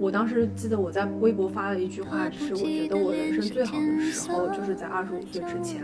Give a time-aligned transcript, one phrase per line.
[0.00, 5.82] 我当时记得我在微博发了一句话，就是我觉得我人生最好的时候就是在二十五岁之前，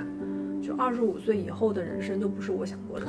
[0.63, 3.07] 就二十五岁以后的人生都不是我想过的。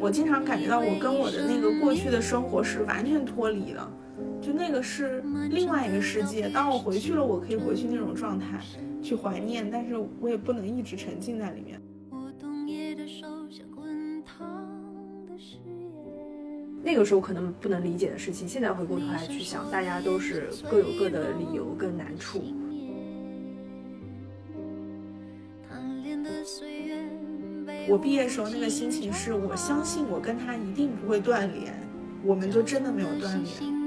[0.00, 3.92] 我经常感觉到我跟我的那个过去的生活是完全脱离了，
[4.40, 6.48] 就那个是另外一个世界。
[6.48, 8.60] 当我回去了，我可以回去那种状态
[9.02, 11.78] 去怀念，但是我也不能一直沉浸在里面。
[16.88, 22.42] 那个时候可能不能理解的事情，现在回过头来去想，大家都是各有各的理由跟难处。
[27.90, 31.74] 我毕业时候那个心情是，我相信我跟他一定不会断联，
[32.24, 33.77] 我们就真的没有断联。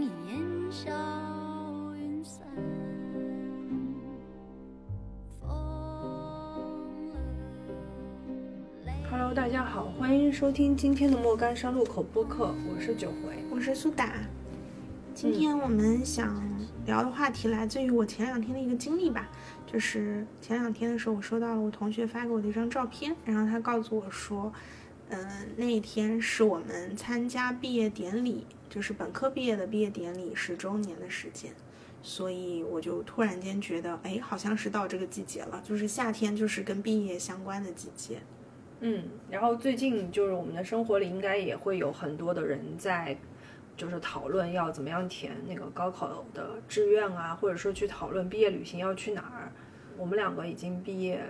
[10.31, 14.13] 迎收听今天的莫干山路口播客，我是九回，我是苏打。
[15.13, 16.41] 今天我们想
[16.85, 19.29] 聊的话题来自于我前两天的一个经历吧。
[19.67, 24.53] 就是前两天的时候，我收到了我同学发给我的一张照片，然后他告诉我说，
[25.09, 31.51] 嗯，那一天是我们参加毕业典礼，就是本科毕业的毕业典礼十周年的时间，
[32.01, 38.21] 所以我就突然间觉得，哎，好像是到这个季节了，就是夏天，就是跟毕业相关的季节。
[38.81, 43.17] 嗯，然后最近就是我们的生活里应该也会有很多的人在。
[43.77, 49.51] 就是讨论要怎么样填那个高考的志愿啊，或者说去讨论毕业旅行要去哪儿。
[49.97, 51.23] 我们两个已经毕业，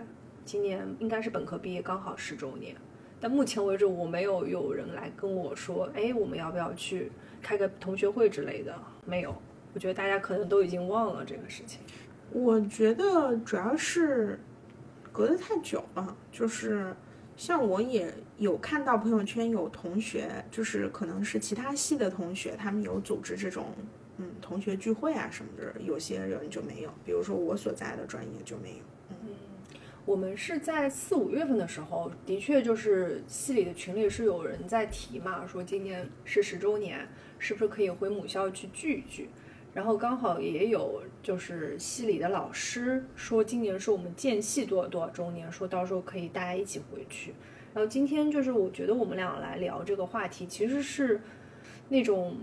[0.43, 2.75] 今年应该是本科毕业刚好十周年。
[3.21, 7.09] 但目前为止，我没有有人来跟我说，哎，我们要不要去
[7.41, 8.75] 开个同学会之类的？
[9.05, 9.33] 没有。
[9.73, 11.79] 我觉得大家可能都已经忘了这个事情。
[12.31, 14.37] 我觉得主要是
[15.13, 16.93] 隔得太久了，就是。
[17.41, 23.65] 像我也有看到朋友圈有同学，就是可能是其他系的同学，他们有组织这种
[24.17, 28.83] 嗯同学聚会啊什么的，有些人就没有，比如说我所在的专业就没有。
[29.09, 29.29] 嗯，
[30.05, 39.29] 我们是在四五月份的时候，的确就是系里的群里是有人在提嘛，说今年是十周年，是不是可以回母校去聚一聚？
[39.73, 47.33] 然后刚好也有就是系里的老师说，今年是我们建系多少多少周年，说到时候可以大家一起回去。
[47.73, 51.21] 然后今天就是我觉得我们俩来聊这个话题，其实是
[51.87, 52.35] 那种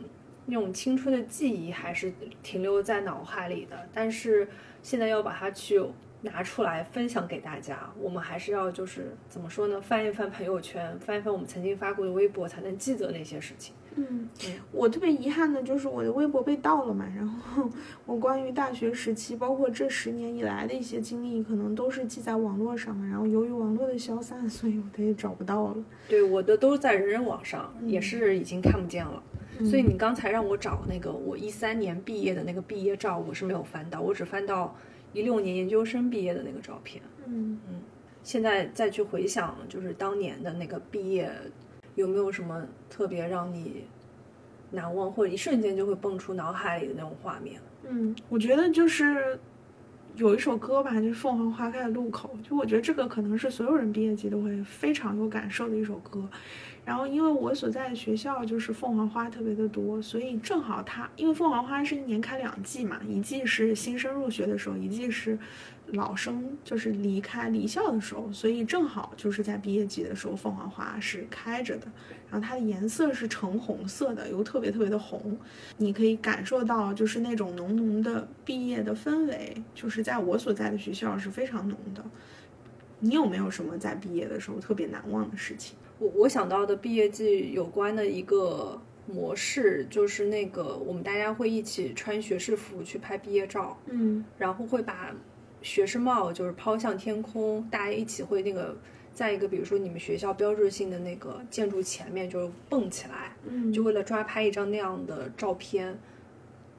[0.47, 2.11] 那种青春的记忆还是
[2.43, 4.49] 停留在脑海里的，但是
[4.83, 5.83] 现在要把它去
[6.23, 9.79] 拿出来分享给大家，我们还是要就是怎么说呢？
[9.79, 13.75] 翻一翻朋友圈，翻一翻我们曾经发过的微博，才能记得那些事情。
[13.99, 14.29] 嗯，
[14.71, 17.69] 我特别遗憾的就是我的微博被盗了嘛，然后
[18.07, 25.77] 我关于大学时期，包括这十年以来的一些经历，可能都是记在网络上，然后由于网络的消散， 所以我的也找不到了。
[26.09, 29.21] 对，我的都在人人网上，也是已经看不见了。
[29.65, 34.77] 所以你刚才让我找那个我一三年毕业的那个毕业照，我是没有翻到，我只翻到
[35.13, 37.03] 一六年研究生毕业的那个照片。
[37.27, 37.81] 嗯嗯，
[38.23, 41.33] 现在再去回想，就是当年的那个毕业。
[41.99, 43.85] 有没有什么特别让你
[44.71, 47.61] 难忘，或者一瞬间就会蹦出脑海里的那种画面？
[47.89, 49.37] 嗯，我觉得就是
[50.15, 56.23] 有一首歌吧，就是《凤凰花开的路口》，就我觉得这个可能是所有人毕业季都会非常有感受的一首歌。
[56.85, 65.37] 然后，因为我所在的学校就是凤凰花特别的多，所以正好它，因为凤凰花是一年开两季嘛，一季是新生入学的时候，一季是。
[65.93, 71.87] 老生就是离开离校的时候，所以正好就是在毕业季的时候，凤凰花是开着的。
[72.31, 75.39] 然后它的颜色是橙红色的，又特别特别的红，
[75.79, 82.05] 你可以感受到就是那种浓浓的毕业的氛围，就是在我所在的学校是非常浓的。
[83.01, 85.79] 你有没有什么在毕业的时候特别难忘的事情？
[85.99, 95.15] 我我想到的毕业季有关的一个模式，就是那个我们大家会一起穿学士服去拍毕业照，嗯，然后会把。
[95.63, 98.77] 学士帽就是抛向天空，大家一起会那个，
[99.13, 105.99] 在一个比如说你们学校标志性的那个建筑前面就蹦起来，嗯，就为了抓拍一张那样的照片，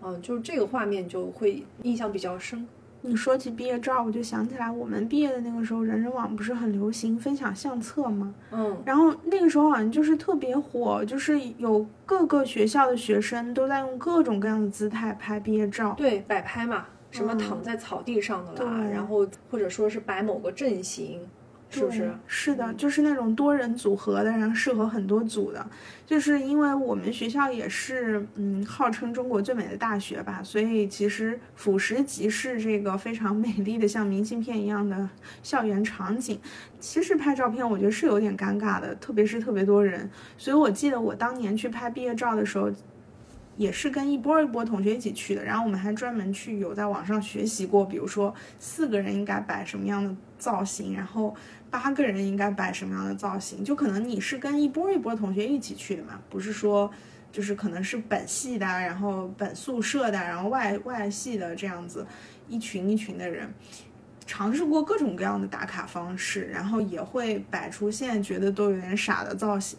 [0.02, 2.68] 嗯，就是这个画面就会印象比较深。
[3.02, 8.36] 你说起毕业照，我就想起来我们毕业的那个时候，人人网不是很流行分享相册吗？
[8.52, 16.88] 嗯，然后那个时候好像就是特别火，就是有各个学校的学生都在用各种各样的姿态拍毕业照，对，摆拍嘛。
[17.12, 21.20] 什么躺在草地上的啦，然后或者说是摆某个阵型，
[21.70, 22.12] 是不是？
[22.28, 25.66] 是的，就是那种多人组合的，然后适合很多组的。
[26.06, 35.10] 就是因为我们学校也是，嗯，号称中国最美的大学吧，所以其实俯拾即是这个非常美丽的像明信片一样的
[35.42, 36.40] 校园场景。
[36.80, 40.10] 其实拍照片我觉得是有点尴尬的，特别是特别多人。
[40.38, 42.72] 所以我记得我当年去拍毕业照的时候。
[43.60, 51.36] 也是跟一波一波同学一起去的，然后我们还专门去有在网上学习过，比如说四个人应该摆什么样的造型，然后
[51.70, 56.90] 八个人应该摆什么样的造型，就可能你是跟一波一波同学一起去的嘛，不是说
[57.34, 62.08] 就是可能是本系的，然后本宿舍的，然后外外系的这样子
[62.48, 63.54] 一群一群的人，
[64.26, 69.78] 尝试过各种各样的打卡方式，然后也会摆出现觉得都有点傻的造型，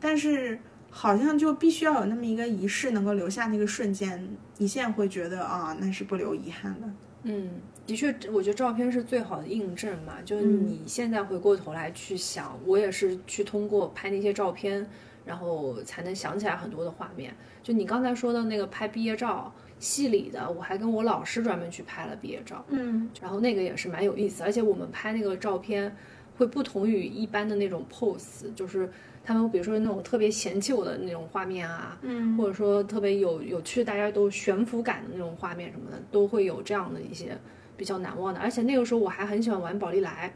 [0.00, 0.58] 但是。
[1.00, 4.28] 好像就必须要有那么一个仪式，能够留下那个瞬间。
[4.56, 6.88] 你现在会觉得啊，那是不留遗憾的。
[7.22, 7.52] 嗯，
[7.86, 10.14] 的确，我觉得照片是最好的印证嘛。
[10.24, 14.84] 就是你现在回过头来去想，我也是去通过拍那些照片，
[15.24, 17.32] 然后才能想起来很多的画面。
[17.62, 22.64] 就你刚才说的那个拍毕业照，系里的，我还跟我老师专门去拍了毕业照。
[22.70, 25.94] 嗯，然后那个也是蛮有意思，而且我们拍那个照片
[26.36, 28.90] 会不同于一般的那种 pose，就是。
[29.28, 37.36] 他们比如说那种特别嫌弃我的那种画面啊，嗯，或者说特别有有趣，大家都悬浮感的那种画面什么的，都会有这样的一些
[37.76, 38.40] 比较难忘的。
[38.40, 40.32] 而且那个时候我还很喜欢玩宝丽来，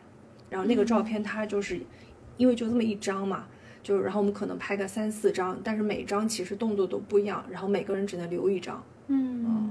[0.51, 1.81] 然后那个照片它就是
[2.37, 3.47] 因为就这么一张嘛，
[3.83, 8.85] 就是然后我们可能拍个三四张，但是每张其实动作都不一样，然后每个人只能留一张。
[9.07, 9.62] 嗯，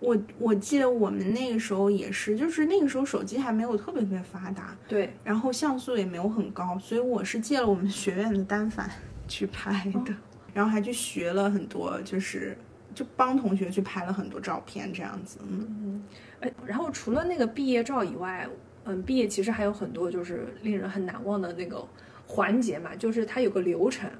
[0.00, 8.90] 我我记得我们那个时候也是，就是那个时候手机还没有特别特别发达，对，然后像素也没有很高，所以我是借了我们学院的单反
[9.26, 10.14] 去拍的，
[10.52, 12.56] 然后还去学了很多，就是
[12.94, 15.38] 就帮同学去拍了很多照片这样子。
[15.48, 16.04] 嗯，
[16.40, 18.46] 哎，然后除了那个毕业照以外，
[18.84, 21.82] 嗯，毕业其实还有很多就是令人很难忘的那个
[22.26, 24.10] 环节嘛，就是它有个流程，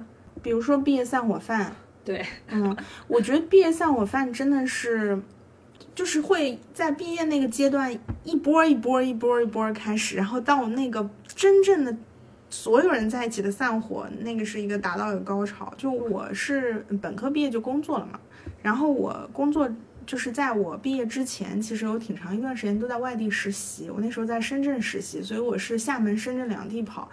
[0.41, 1.75] 比如说毕业散伙饭。
[2.05, 2.75] 对，嗯，
[3.07, 5.17] 我觉得毕业散伙饭真的是，
[5.95, 7.93] 就是会在毕业那个阶段
[8.23, 11.95] 一波一波一波一波开始，然后到那个真正的
[12.49, 15.73] 所有人在一起的散伙，那个是一个达到一个高潮。
[15.77, 18.19] 就我是本科毕业就工作了嘛，
[18.61, 19.69] 然后我工作
[20.05, 23.89] 就是在我毕业之前，其实有挺长一段时间都在外地实习。
[23.89, 27.09] 我那时候在深圳实习，所以我是厦门、深圳两地跑。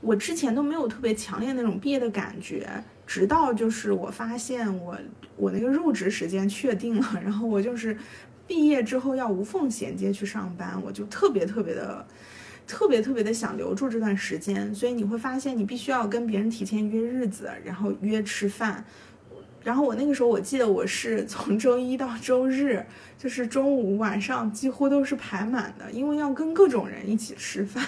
[0.00, 2.68] 我之前都没有特别强烈那种毕业的感觉。
[3.06, 4.96] 直到就是我发现我
[5.36, 7.96] 我那个入职时间确定了，然后我就是
[8.46, 12.06] 毕业之后要无缝衔接去上班，我就特别特别的
[12.66, 14.74] 特别特别的想留住这段时间。
[14.74, 18.84] 所以你会发现你必须要跟别人提前约日子，然后约吃饭。
[19.64, 22.84] 然后我那个时候我记得我是从 周一到周日。
[23.16, 27.82] 就是中午晚上几乎都是排满的，因为要跟各种人一起吃饭，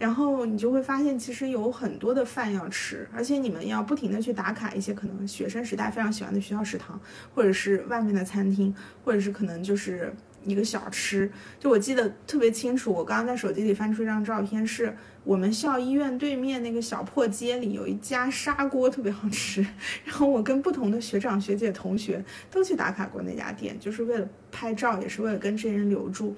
[0.00, 6.98] 然后你就会发现其实有很多的饭要吃，而且你们要不停的去打卡一些可能学生时代非常喜欢的学校食堂，
[7.32, 8.74] 或者是外面的餐厅，
[9.04, 10.12] 或者是可能就是。
[10.42, 12.90] 一个小吃，就我记得特别清楚。
[12.90, 14.96] 我刚刚在手机里翻出一张照片，是
[15.30, 19.64] 我们校医院对面那个小破街里有一家砂锅，特别好吃。
[20.04, 26.34] 然后我跟不同的学长学姐同学都去打卡过那家店，就是为了拍照，也是为了跟这些人留住。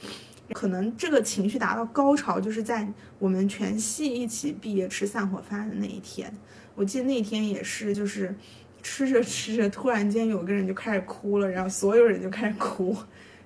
[0.53, 2.87] 可能这个情绪达到高潮，就是在
[3.19, 6.31] 我们全系一起毕业吃散伙饭的那一天。
[6.75, 8.35] 我记得那天也是，就是
[8.83, 12.95] 吃着吃着，突然间有个人就开始哭了，然后所有人就开始哭。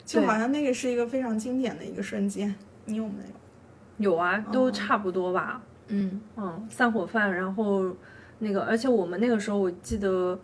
[0.05, 2.53] 就好像那个是一个非常经典的一个瞬间，
[2.87, 3.46] 你有没有？
[3.99, 5.61] 有啊，都差不多吧。
[5.89, 7.95] 嗯嗯，散伙饭，然后
[8.41, 10.39] 那个，而且我们那个时候我记得，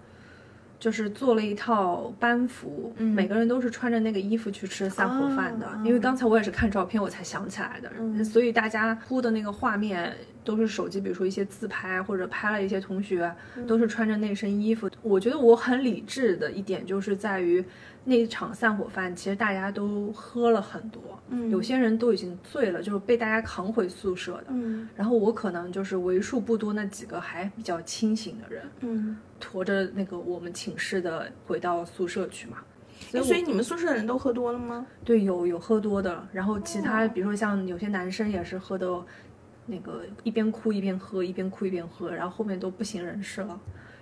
[0.78, 5.68] 就是做了一套班服，每个人都是穿着那个衣服去吃散伙饭的。
[5.84, 13.32] 因为刚才我也是看照片我才想起来的，所以大家铺的那个画面都是手机，比如说一些自拍或者拍了一些同学
[13.66, 14.90] 都是穿着那身衣服。
[15.02, 17.64] 我觉得我很理智的一点就是在于。
[18.04, 32.56] 那一场散伙饭，其实大家都喝了很多，嗯，有些人都已经醉了，就是被大家扛回宿舍的，嗯，然后我可能就是为数不多那几个还比较清醒的人，嗯，驮着那个我们寝室的回到宿舍去嘛。
[33.22, 34.84] 所以你们宿舍的人都喝多了吗？
[35.04, 39.00] 对，有有喝多的，然后其他比如说像有些男生也是喝的，
[39.66, 43.58] 那个一边哭一边喝，一边哭一边喝，然后后面都不省人事了。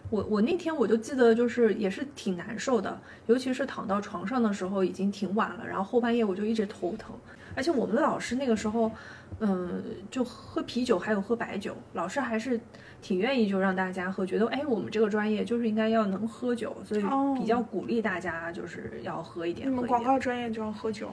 [0.09, 7.14] 我我那天我就记得，就是也是挺难受的，尤其是躺到床上的时候已经挺晚了，然后后半夜我就一直头疼，
[7.55, 8.90] 而且我们的老师那个时候，
[9.38, 12.59] 嗯，就喝啤酒还有喝白酒，老师还是
[13.00, 17.05] 挺愿意就让大家喝，觉得哎我们这个专业就是应该要能喝酒，所以
[17.38, 19.71] 比较鼓励大家就是要喝一点。
[19.71, 21.09] 你们广告专业就要喝酒？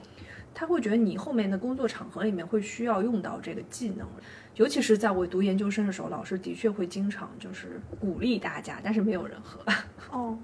[0.58, 4.04] 他会觉得你后面的工作场合里面会需要用到这个技能。
[4.56, 9.60] 尤其是在我读研究生的时候，老师的确会经常就是鼓励大家，但是没有人喝。
[10.10, 10.36] 哦，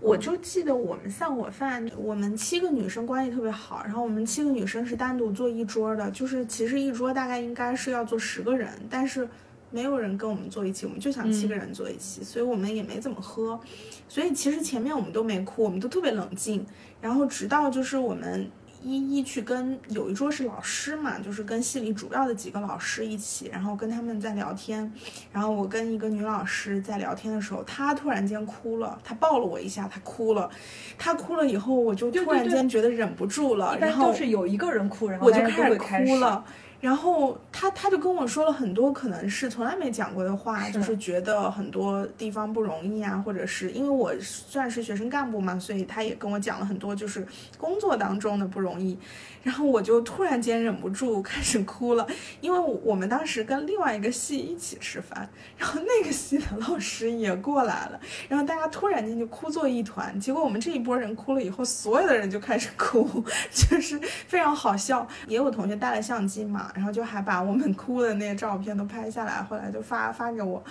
[0.00, 9.28] 我就记得我们散伙饭，我们七个女生关系特别好，然后我们七个女生是单独坐一桌的，就是其实一桌大概应该是要坐十个人，但是
[9.70, 13.60] 没有人跟我们坐一起，我们就想七个人坐一起，所以我们也没怎么喝，
[14.08, 16.66] 所以其实前面我们都没哭，我们都特别冷静，
[17.00, 18.50] 然后直到就是我们。
[18.82, 24.92] 一一去跟有一桌是老师嘛，就是跟系里主要的几个老师一起，然后跟他们在聊天，
[25.32, 30.50] 然后我跟一个女老师在聊天的时候，她突然间哭了，她抱了我一下，她哭了，
[30.98, 36.44] 她哭了以后，我就突然间觉得忍不住了，然后就是有一个人哭，然后我就开始哭了。
[36.82, 47.24] 然后他他就跟我说了很多可能是从来没讲过的话，就是觉得很多地方不容易啊，或者是因为我算是学生干部嘛，所以他也跟我讲了很多就是
[47.56, 48.98] 工作当中的不容易。
[49.44, 52.06] 然后我就突然间忍不住开始哭了，
[52.40, 60.18] 因为我们当时跟另外一个系一起吃饭，然后那个系的老师也过来了，然后大家突然间就哭作一团。
[60.20, 63.98] 结果我们这一波人哭了以后，所有的人就开始哭， 就是
[64.28, 65.06] 非常好笑。
[65.26, 70.62] 也有同学带了相机嘛，然后就还把我们哭的那些照片都拍下来，后来就发发给我。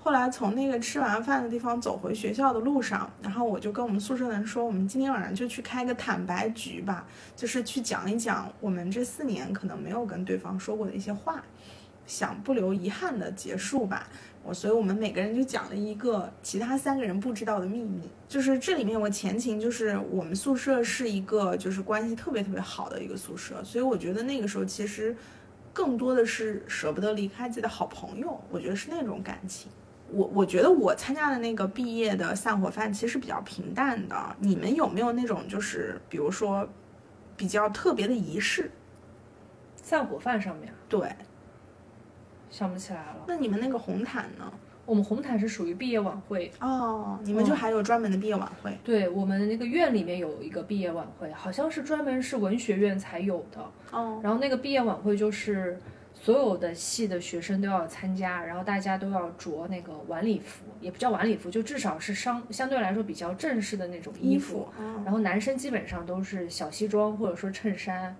[0.00, 7.04] 后来从那个吃完饭的地方走回学校的路上，然后我就跟我们宿舍的人说，我们今天晚上就去开个坦白局吧，
[7.36, 11.42] 就是去讲一讲我们这四年可能没有跟对方说过的一些话，
[12.06, 14.08] 想不留遗憾的结束吧。
[14.44, 25.14] 我，所以我们每个人就讲了一个其他三个人不知道的秘密，就是这里面我前情就是我们宿舍是一个就是关系特别特别好的一个宿舍，所以我觉得那个时候其实
[25.78, 29.70] 更多的是舍不得离开自己的好朋友，我觉得是那种感情。
[30.10, 34.36] 我我觉得我参加的那个毕业的散伙饭其实比较平淡的。
[34.40, 36.68] 你们有没有那种就是比如说
[37.36, 38.72] 比较特别的仪式？
[39.76, 40.74] 散伙饭上面？
[40.88, 41.14] 对，
[42.50, 43.24] 想不起来了。
[43.28, 44.52] 那你们那个红毯呢？
[44.88, 47.18] 我们红毯是属于毕业晚会哦。
[47.22, 48.76] 你们就还有专门的毕业晚会？
[48.82, 53.60] 对，我们那个院里面有一个毕业晚会，好像是专门是文学院才有的。
[53.92, 54.18] 哦。
[54.22, 55.78] 然后那个毕业晚会就是。
[56.20, 64.66] 所有的系的学生都要参加，然后大家都要着那个晚礼服，也不叫晚礼服，就至少是相相对来说比较正式的那种衣服。
[65.04, 68.16] 然后男生基本上都是小西装或者说衬衫，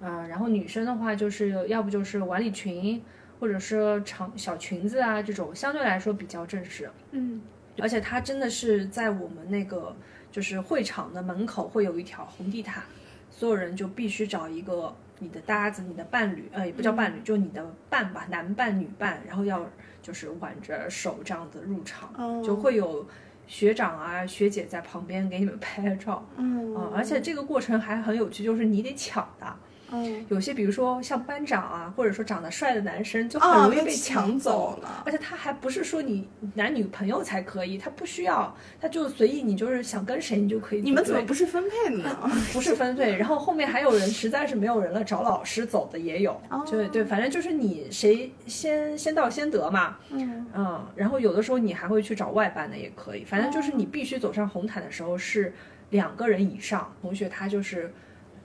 [0.00, 3.00] 啊，然后女生的话就是要不就是晚礼裙，
[3.38, 6.90] 或者是长小裙子啊这种，相对来说比较正式。
[7.12, 7.40] 嗯，
[7.78, 9.94] 而且它真的是在我们那个
[10.30, 12.82] 就是会场的门口会有一条红地毯，
[13.30, 14.94] 所有人就必须找一个。
[15.18, 19.66] 你的搭子，你的伴侣，呃，也不叫伴侣，就你的伴吧，男伴、女伴，然后要
[20.02, 22.12] 就是挽着手这样子入场，
[22.44, 23.08] 就会有
[23.46, 29.56] 学长啊、学姐在旁边给你们 拍照，嗯，而且这个过程还很有趣，就是你得抢的。
[29.92, 35.02] 嗯，有些比如说像班长啊，或者说长得帅的男生，就很容易被抢走了。
[35.06, 40.80] 而且他还不是说你男女朋友才可以，他不需要，他就随意，你就是想跟谁你就可以。
[40.80, 42.18] 你们怎么不是分配的呢？
[42.52, 46.40] 不是分配，然后后面还有人实在是没有人了，找老师走的也有。
[46.68, 49.96] 对对，反正就是你谁先先到先得嘛。
[50.10, 55.54] 嗯嗯，然后有的时候你还会去找外班的也可以，反正就是你必须走上红毯的时候是
[55.90, 56.92] 两个人以上。
[57.00, 57.92] 同学他就是。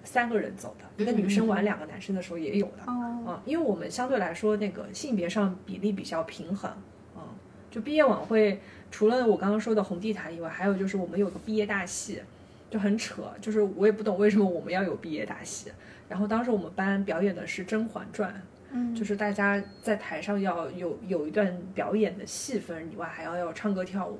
[0.03, 6.71] 三个人走的，一个女生玩两个男生的时候也有的，嗯，因为我们相对来说那个性别上比例比较平衡，
[7.15, 7.21] 嗯，
[7.69, 12.21] 就毕业晚会除了我刚刚说的红地毯以外，还有就是我们有个毕业大戏，
[12.69, 15.71] 就很扯，就是我也不懂为什么我们要有毕业大戏。
[16.09, 18.29] 然后当时我们班表演的是《甄嬛传》，
[18.71, 24.19] 嗯，就是大家在台上要有有一段表演的戏份以外，还要要唱歌跳舞。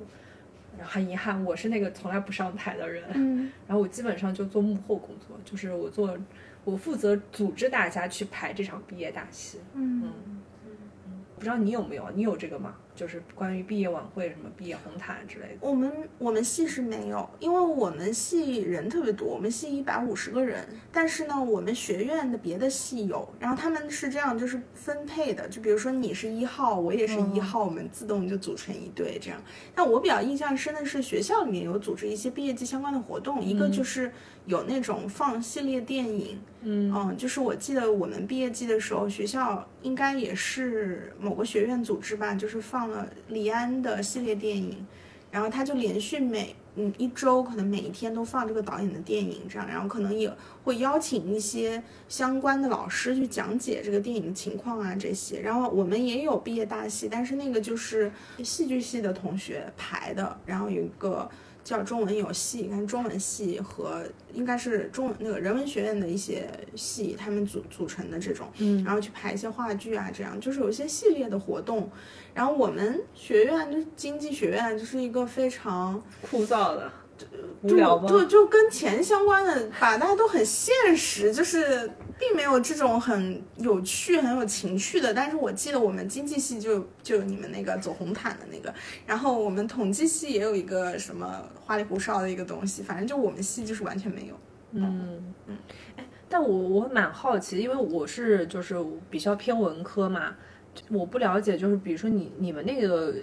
[0.83, 6.17] 很遗憾，我是那个从来不上台的人，嗯， 然后我基本上就做幕后工作，就是我做，
[6.63, 10.03] 我负责组织大家去排这场毕业大戏，嗯。
[10.05, 10.41] 嗯，
[11.35, 12.75] 不知道你有没有，你有这个吗？
[12.95, 20.67] 就是关于毕业晚会什么毕业红毯之类的，我们我们系是没有，因为我们系人特别多，我们系一百五十个人。
[20.91, 29.41] 但是呢，我们学院的别的系有，然后他们是这样，就是分配的，就比如说你是一号，我也是一号，我们自动就组成一队这样。
[29.73, 34.11] 但我比较印象深的是学校里面有组织一些毕业季相关的活动，一个就是
[34.45, 42.91] 有那种放系列电影，嗯嗯，就是我记得我们毕业季的时候，学校应该也是某个学院组织吧，就是放。
[42.91, 44.85] 了李安的系列电影，
[45.29, 50.29] 然后他就连续每嗯一周可能每一天都放这个导演的电影，这样，然后可能也
[50.65, 55.39] 会邀请一些相关的老师去讲解这个电影的情况啊这些。
[55.39, 58.11] 然后我们也有毕业大戏，但是那个就是
[58.43, 61.29] 戏剧系的同学排的，然后有一个
[61.63, 64.03] 叫中文有系，看中文系和
[64.33, 71.89] 应该是中文那个人文学院的一些系，他们组组成的这种，嗯然后去排一些话剧啊，这样就是有一些系列的活动。
[72.33, 76.91] 然后我们学院就经济学院就是一个非常枯燥的，
[77.61, 78.09] 无就聊吗？
[78.09, 85.13] 就就跟钱相关的吧，大家都很现实，就是并没有这种很有趣、很有情趣的。
[85.13, 88.73] 但是我记得我们经济系就就有你们那个走红毯的那个，
[89.05, 94.39] 然后我们统计系也有一个什么花里胡哨的一个东西，反正就我们系就是完全没有。
[94.73, 95.57] 嗯嗯，
[95.97, 98.75] 哎，但我我蛮好奇，因为我是就是
[99.09, 100.33] 比较偏文科嘛，
[100.89, 103.13] 我不了解，就是比如说你你们那个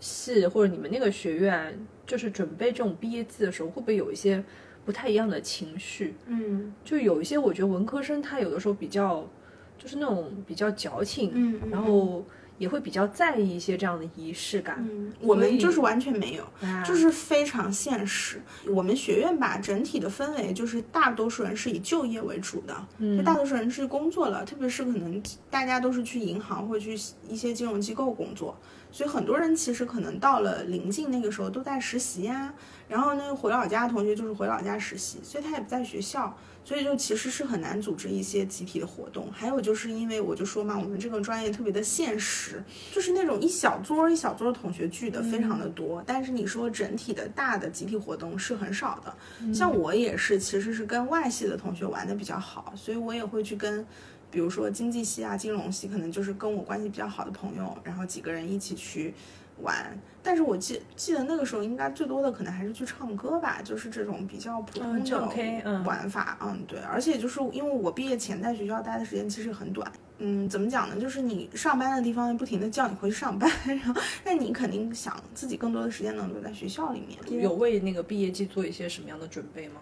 [0.00, 4.42] 系或者你们那个学院，就是准备这种毕业季的时候，会不会有一些
[4.84, 6.14] 不太一样的情绪？
[6.26, 9.28] 嗯就有一些我觉得文科生他有的时候比较
[9.76, 12.24] 就是那种比较矫情，嗯然后
[12.58, 14.76] 也会比较在意一些这样的仪式感。
[14.80, 16.42] 嗯，我们就是完全没有。
[16.66, 18.40] 啊就是非常现实。
[18.66, 22.86] 我们学院吧，整体的氛围就是大多数人是以就业为主的，
[23.16, 26.94] 就大多数人是工作了，特别是可能大家都是去银行或者去
[27.28, 28.58] 一些金融机构工作，
[28.90, 32.52] 所以很多人其实可能到了临近那个时候都在实习呀、
[32.88, 39.30] 然后呢，回老家的同学就是回老家实习，所以他也不在学校，所以就其实是很难组织一些集体的活动。
[39.30, 49.54] 还有就是因为我就说嘛，我们这个专业特别的现实，就是那种一小桌一小桌的同学聚的非常的多，但是你说整体的大的集体活动是很少的。
[49.54, 53.86] 像我也是，其实是跟外系的同学玩的比较好，所以我也会去跟。
[54.30, 59.14] 比如说经济系啊、金融系，可能就是跟我关系比较好的朋友，然后几个人一起去
[59.62, 59.98] 玩。
[60.22, 66.38] 但是我记记得那个时候应该最多的可能还是去唱歌吧，就是这种比较普通的 K，嗯玩法。
[66.42, 66.78] 嗯，对。
[66.80, 71.00] 而且就是因为我毕业前在学校待的时间其实很短，嗯，怎么讲呢？
[71.00, 77.40] 就是你上班的地方不停的叫你回去上班，然后那你肯定想自己更多的时间能留在学校里面。
[77.40, 79.80] 有为那个毕业季做一些什么样的准备吗？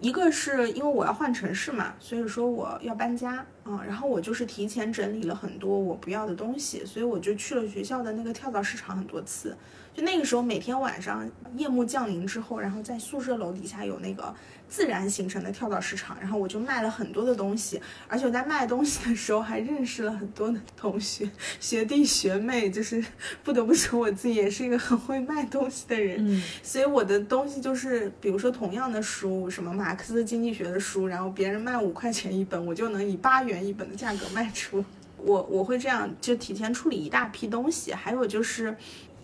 [0.00, 9.56] 一个是因为我要换城市嘛，所以说我要搬家，嗯，然后我就是提前整理了很多我不要的东西，所以我就去了学校的那个跳蚤市场很多次。
[9.94, 14.34] 就那个时候，每天晚上夜幕降临之后，然后在宿舍楼底下有那个
[14.68, 23.02] 自然形成的跳蚤市场，然后我就卖了很多的东西，而且我在卖东西的时候还认识了很多的同学、学弟学妹，就是
[23.44, 26.16] 不得不说我自己也是一个很会卖东西的人。
[26.26, 34.84] 嗯，所以我的东西就是，比如说同样的书，什么马克思经济学的书，然后别人卖五块钱一本，我就能以八元一本的价格卖出。
[35.18, 38.76] 我我会这样就提前处理一大批东西，还有就是。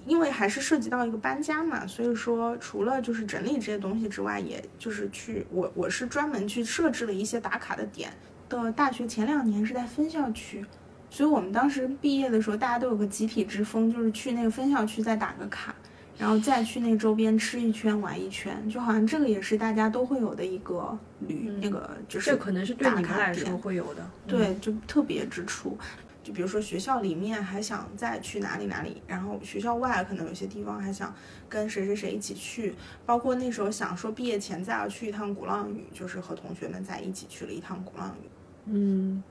[0.07, 8.11] 因为还是涉及到一个搬家嘛，所以说除了就是整理这些东西之外，也就是去我我是专门去设置了一些打卡的点。
[8.49, 10.65] 的大学前两年是在分校区，
[11.09, 15.73] 所以我们当时毕业的时候，大家都有个集体之风，就是去那个分校区再打个卡，
[16.19, 24.05] 然后再去那周边吃一圈玩一圈，就好像这个也是大家都会有的一个旅、那个就是这可能是对你们来说点会有的。
[24.27, 25.79] 对，就特别之处。
[26.23, 31.15] 就比如说学校里面还想再去哪里哪里，然后学校外可能有些地方还想
[31.49, 32.75] 跟谁谁谁一起去，
[33.07, 38.29] 包括那时候想说毕业前再要去一趟鼓浪屿，就是和同学们在一起去了一趟鼓浪屿。
[38.67, 39.23] 嗯，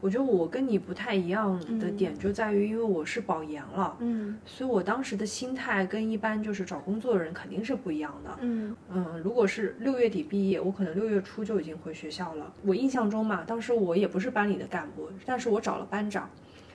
[0.00, 8.38] 我觉得我跟你不太一样的点就在于，因为我是保研了，嗯所以我当时的心态跟一般就是找工作的人肯定是不一样的。
[8.40, 12.52] 嗯嗯，如果是六月底毕业，我可能六月初就已经回学校了。
[12.62, 16.28] 我印象中嘛，当时我也不是班里的干部，但是我找了班长，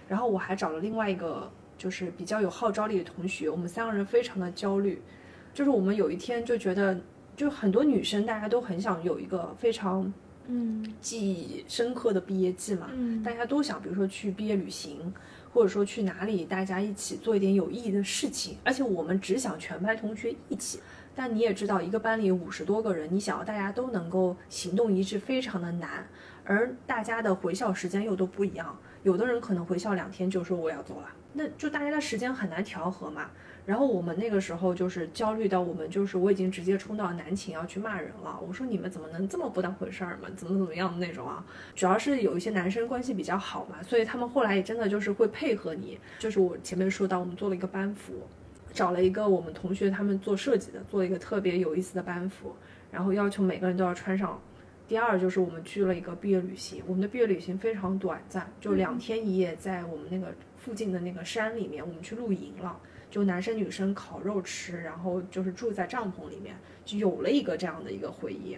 [0.07, 5.01] 然后我还找了另外一个就是比较有号召力的同学，我们三个人非常的焦虑，
[5.51, 6.95] 就是我们有一天就觉得，
[7.35, 10.13] 就很多女生大家都很想有一个非常
[10.47, 15.13] 嗯记忆深刻的毕业季嘛，嗯大家都想，比如说去毕业旅行，
[15.53, 18.57] 或者说去哪里，大家一起做一点有意义的事情。
[18.63, 20.79] 而且我们只想全班同学一起。
[21.17, 26.05] 但你也知道，一个班里五十多个人，你想要大家都能够行动一致，非常的难。
[26.43, 33.29] 而大家的回校时间又都不一样，有的人可能回校两天就说我要走了，那就大家的时间很难调和嘛。
[33.65, 41.43] 然后我们那个时候就是焦虑到我们就是我已经直接冲到南寝要去骂人了，我说你们怎么能这么不当回事儿嘛，怎么怎么样的那种啊。
[41.73, 45.97] 主要是有一些男生关系比较好嘛，所以他们后来也真的就是会配合你。
[46.19, 48.13] 就是我前面说到，我们做了一个班服，
[48.71, 52.55] 找了一个我们同学他们做设计的，做了一个特别有意思的班服，
[52.91, 54.39] 然后要求每个人都要穿上。
[54.87, 60.27] 第二就是我们去了一个毕业旅行，我们的毕业旅行非常短暂，就两天一夜，在我们那个
[60.59, 62.79] 附近的那个山里面，我们去露营了。
[63.15, 68.57] 就男生女生烤肉吃，然后就是住在帐篷里面，就有了一个这样的一个回忆。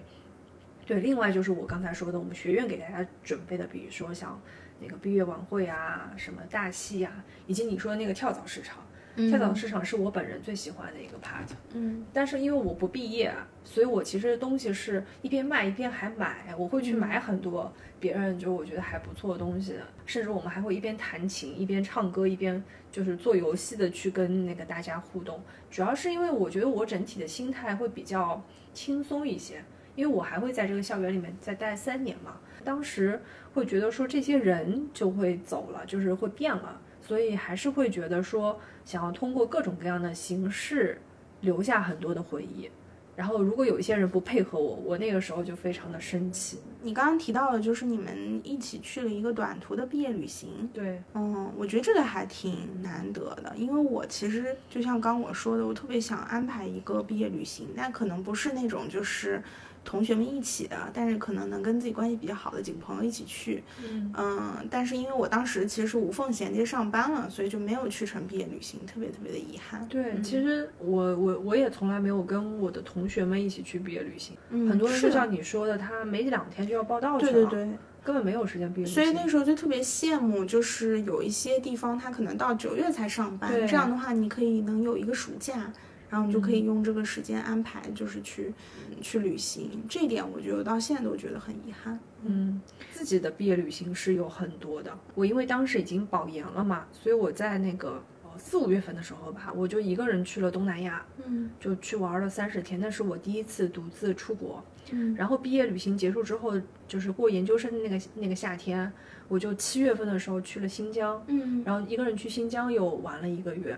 [0.83, 4.41] 对，另外就是我刚才说的，我们学院给大家准备的，比如说像
[4.81, 8.79] 那个毕业晚会啊，什么大戏啊，以及你说的那个跳蚤市场，
[9.15, 11.53] 跳蚤市场是我本人最喜欢的一个 part。
[11.75, 13.31] 嗯但是因为我不毕业，
[13.63, 25.39] 所以我其实东西是一边卖一边还买，我会去买很多别人就我觉得还不错的东西，甚至我们还会一边弹琴一边唱歌一边就是做游戏的去跟那个大家互动。
[25.69, 28.41] 主要是因为我觉得我整体的心态会比较
[28.73, 29.63] 轻松一些，
[29.95, 32.38] 因为我还会在这个校园里面再待三年嘛。
[32.63, 33.21] 当时
[33.53, 40.99] 会觉得说这些人就会走了，就是会变了，所以还是会觉得说想要通过各种各样的形式
[41.41, 42.69] 留下很多的回忆。
[43.17, 46.60] 然后如果有一些人不配合我，我那个时候就非常的生气。
[46.84, 59.41] 你刚刚提到的就是你们一起去了一个短途的毕业旅行，对，嗯，我觉得这个还挺难得的，因为我其实就像刚我说的，我特别想安排一个毕业旅行，但可能不是那种就是
[59.88, 64.12] 同学们一起的，但是可能能跟自己关系比较好的几个朋友一起去，嗯。
[64.17, 69.88] 嗯，但是因为我当时其实是无缝衔接上班了，所以就没有去成毕业旅行，特别特别的遗憾。
[69.88, 75.10] 对，其实我我我也从来没有跟我的同学们一起去毕业旅行，嗯，很多人是。
[75.10, 78.93] 像你说的，他没两天就要报道去了，对对对，根本没有时间毕业旅行。
[78.93, 83.65] 所以那时候就特别羡慕，就是有一些地方他可能到九月才上班，对。
[83.65, 85.71] 这样的话你可以能有一个暑假，
[86.09, 88.53] 然后你就可以用这个时间安排，就是去、
[89.01, 89.83] 去旅行。
[89.89, 91.99] 这一点我觉得我到现在都觉得很遗憾。
[92.23, 94.97] 嗯，自己的毕业旅行是有很多的。
[95.15, 102.79] 我因为当时已经保研了嘛，所以我在那个呃四五月份的时候吧，我就一个人去了东南亚，嗯就去玩了三十天。
[102.79, 104.63] 那是我第一次独自出国。
[104.91, 106.53] 嗯然后毕业旅行结束之后，
[106.87, 108.89] 就是过研究生的那个那个夏天，
[109.27, 113.77] 我就七月份的时候去了新疆，嗯然后一个人去新疆又玩了一个月。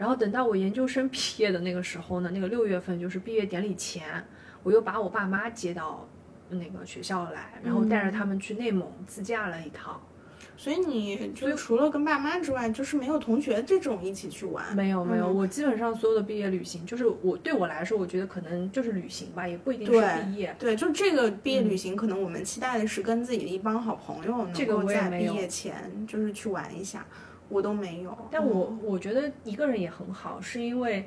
[0.00, 4.02] 然后等到我研究生毕业的那个时候呢，那个六月份就是毕业典礼前，
[4.62, 6.08] 我又把我爸妈接到
[6.48, 10.00] 那个学校来，然后带着他们去内蒙自驾了一趟。
[10.56, 14.74] 所以你就除了跟爸妈之外，就是没有同学这种一起去玩。
[14.74, 19.92] 没有没有，嗯我基本上所有的毕业旅行，就是我对我来说，我觉得可能就是旅行吧，也不一定是
[20.24, 20.56] 毕业。
[20.58, 27.06] 对，就这个毕业旅行，可能我们期待的是跟自己的一帮好朋友能这个够在毕业前就是去玩一下，
[27.50, 28.16] 我都没有。
[28.30, 31.06] 但我我觉得一个人也很好，是因为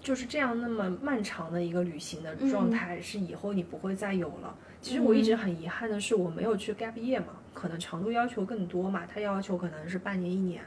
[0.00, 4.56] 就是这样那么漫长的一个旅行的状态，是以后你不会再有了。
[4.80, 10.64] 其实我一直很遗憾的是，我没有去 gap year 嘛，可能长度要求更多嘛，他要求可能是半年一年，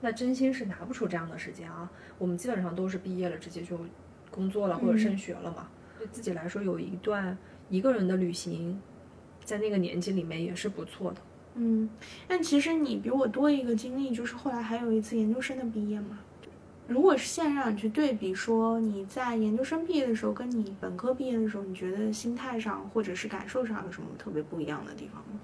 [0.00, 1.90] 那真心是拿不出这样的时间啊。
[2.16, 3.76] 我们基本上都是毕业了直接就
[4.30, 7.36] 工作了或者升学了嘛，对自己来说有一段
[7.68, 8.80] 一个人的旅行，
[9.42, 11.20] 在那个年纪里面也是不错的。
[11.56, 11.88] 嗯，
[12.28, 16.18] 但其实你比我多一个经历，就是后来还有一次研究生的毕业嘛。
[16.86, 25.40] 如果是现在让你去对比，说你在研究生毕业的时候跟你本科毕业的时候，你觉得心态上或者是感受上有什么特别不一样的地方吗？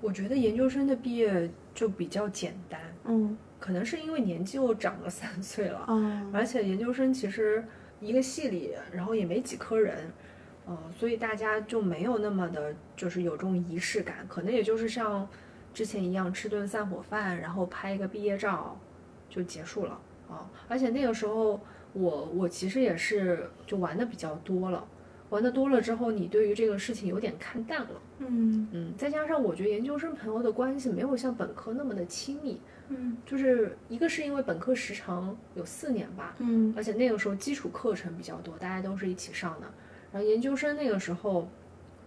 [0.00, 7.64] 我觉得研究生的毕业就比较简单，嗯可能是因为年纪又长了三岁了，嗯而且研究生其实
[8.00, 10.12] 一个系里，然后也没几科人，
[10.68, 15.26] 嗯、所以大家就没有那么的，就是有这种仪式感，可能也就是像
[15.72, 18.78] 之前一样吃顿散伙饭，然后拍一个毕业照
[19.30, 20.48] 就结束了啊。
[20.68, 21.58] 而且那个时候
[21.94, 24.86] 我我其实也是就玩的比较多了，
[25.30, 39.66] 玩的多了之后，你对于这个事情有点看淡了，嗯嗯，再加上我觉得研究生朋友的关系没有像本科那么的亲密，嗯就是一个是因为本科时长有四年吧，嗯而且那个时候基础课程比较多，大家都是一起上的。
[40.12, 41.48] 然后研究生那个时候，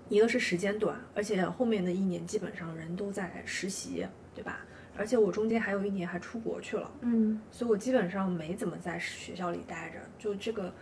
[0.09, 4.65] 一个是时间短，而且后面的一年基本上人都在实习，对吧？
[4.97, 10.73] 而且我中间还有一年还出国去了，嗯所以我基本上没怎么在学校里待着，就这个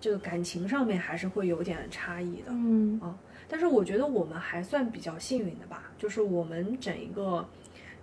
[0.00, 2.46] 这个感情上面还是会有点差异的。
[2.48, 3.16] 嗯啊
[3.48, 7.46] 但是我觉得我们还算比较幸运的吧，就是我们整一个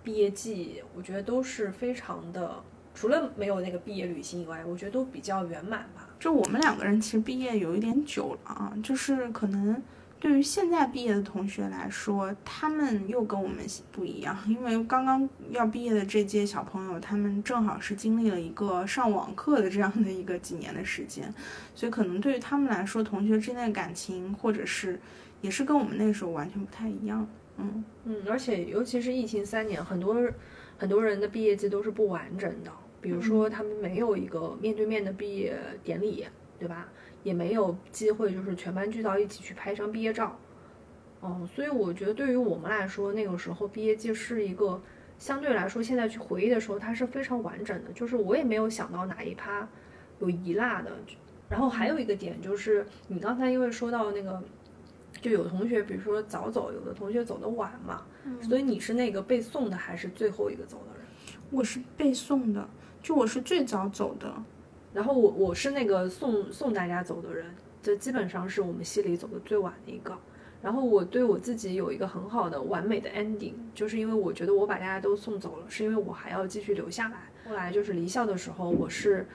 [0.04, 2.62] 毕业季，我觉得都是非常的，
[2.94, 6.08] 除了没有那个毕业旅行以外，我觉得都比较圆满吧。
[6.20, 9.82] 就我们两个人其实毕业有一点久了啊，就是可能
[10.20, 21.32] 对于现在毕业的同学来说，他们又跟我们不一样，因为刚刚要毕业的这届小朋友，他们正好是经历了一个上网课的这样的一个几年的时间，
[21.74, 25.00] 所以可能对于他们来说，同学之间的感情或者是
[25.40, 27.26] 也是跟我们那时候完全不太一样。
[27.56, 30.14] 嗯嗯，而且尤其是疫情三年，很多
[30.76, 36.26] 很多人的毕业季都是不完整的，比如说他们没有一个面对面的毕业典礼，
[36.58, 36.88] 对吧？
[37.22, 40.38] 也没有机会就是全班聚到一起去拍一张毕业照。
[41.22, 44.80] 嗯，所以我觉得对于我们来说，那个时候毕业季是一个
[45.18, 47.92] 相对来说，现在去回忆的时候，它是非常完整的。
[47.92, 49.68] 就是我也没有想到哪一趴
[50.18, 50.92] 有遗落的。
[51.48, 54.42] 然后还有一个点就是，你刚才因为说到那个，
[55.20, 58.06] 就有同学，比如说早走，有的同学走得晚嘛，
[58.40, 61.06] 所以你是那个被送的还是最后一个走的人？
[61.50, 62.66] 我是被送的，
[63.02, 64.32] 就我是最早走的。
[64.92, 67.46] 然后我我是那个送送大家走的人，
[67.82, 70.16] 这基本上是我们系里走的最晚的一个。
[70.60, 77.30] 然后我对我自己有一个很好的完美的 ending，就是因为我觉得我把大家都送走了，是因为我还要继续留下来。
[77.48, 79.26] 后来就是离校的时候，我是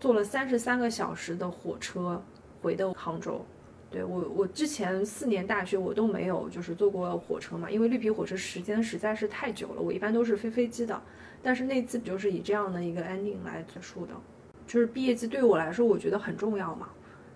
[0.00, 2.20] 坐了三十三个小时的火车
[2.60, 3.44] 回的杭州。
[3.90, 11.00] 对我，我之前四年大学我都没有就是坐过火车嘛，因为绿皮火车时间实在是太久了，我一般都是飞飞机的。
[11.42, 14.12] 但是那次就是以这样的一个 ending 来结束的，
[14.66, 16.88] 就是毕业季对我来说我觉得很重要嘛，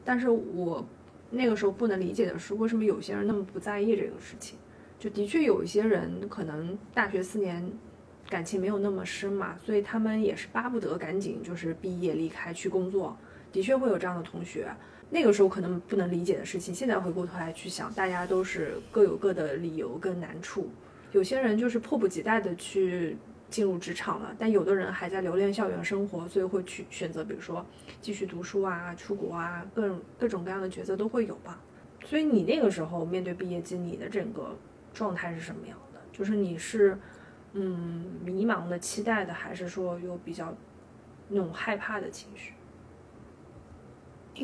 [0.05, 0.87] 但是我。
[1.35, 4.59] 那个时候不能理解的是，为什么有些人那么不在意这个事情？
[4.99, 7.67] 就的确有一些人可能大学四年
[8.29, 13.17] 感情没有那么深嘛，所以他们也是巴不得赶紧就是毕业离开去工作。
[13.51, 14.71] 的确会有这样的同学，
[15.09, 20.69] 那个时候可能不能理解的事情，现在回过头来去想，大家都是各有各的理由跟难处。
[21.13, 23.17] 有些人就是迫不及待的去。
[23.53, 27.65] 进入职场了，但有的人还在留恋校园生活，所以会去选择，比如说
[28.01, 31.61] 继续读书啊、出国啊，各种各种各样的抉择都会有吧。
[32.03, 34.57] 所以你那个时候面对毕业季，你的整个
[34.95, 36.01] 状态是什么样的？
[36.11, 36.99] 就是你是
[37.53, 40.55] 嗯迷茫的、期待的，还是说有比较
[41.29, 42.55] 那种害怕的情绪？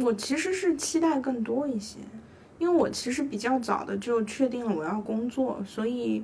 [0.02, 1.98] 我其实是期待更多一些，
[2.58, 6.22] 因为我其实比较早的就确定了我要工作，所以。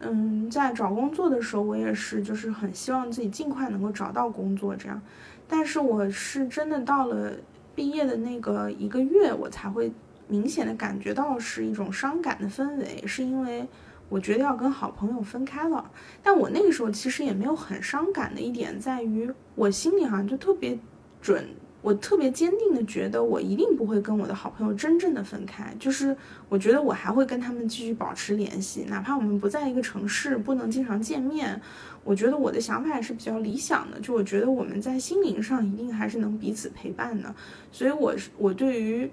[0.00, 5.00] 嗯，在找工作的时候，我也是，就是很希望自己尽快能够找到工作，这样。
[5.48, 7.32] 但是我是真的到了
[7.74, 9.90] 毕业的那个一个月，我才会
[10.28, 13.66] 明显的感觉到是一种伤感的氛围，是因为
[14.08, 15.90] 我觉得要跟好朋友分开了。
[16.22, 20.78] 但我那个时候其实也没有很伤感的一点在于，我心里好像就特别
[21.22, 21.48] 准。
[21.86, 25.72] 我特别坚定的觉得，我一定不会跟我的好朋友真正的分开。
[25.78, 26.16] 就是
[26.48, 31.60] 我觉得我还会跟他们继续保持联系，哪怕我们不在一个城市，不能经常见面。
[32.02, 37.32] 我觉得我的想法也是比较理想的，就我觉得我们在心灵上一定还是能彼此陪伴的。
[37.70, 39.08] 所以，我是我对于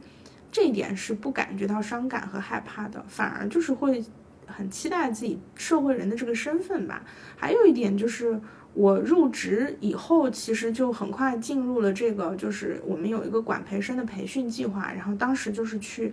[0.52, 4.04] 这一点是不感觉到伤感和害怕的，反而就是会
[4.48, 7.04] 很期待自己社会人的这个身份吧。
[7.36, 8.42] 还有一点就是。
[8.74, 16.12] 我入职以后，其实就很快进入了这个，就是我们有一个管培生的培训计划，然后当时就是去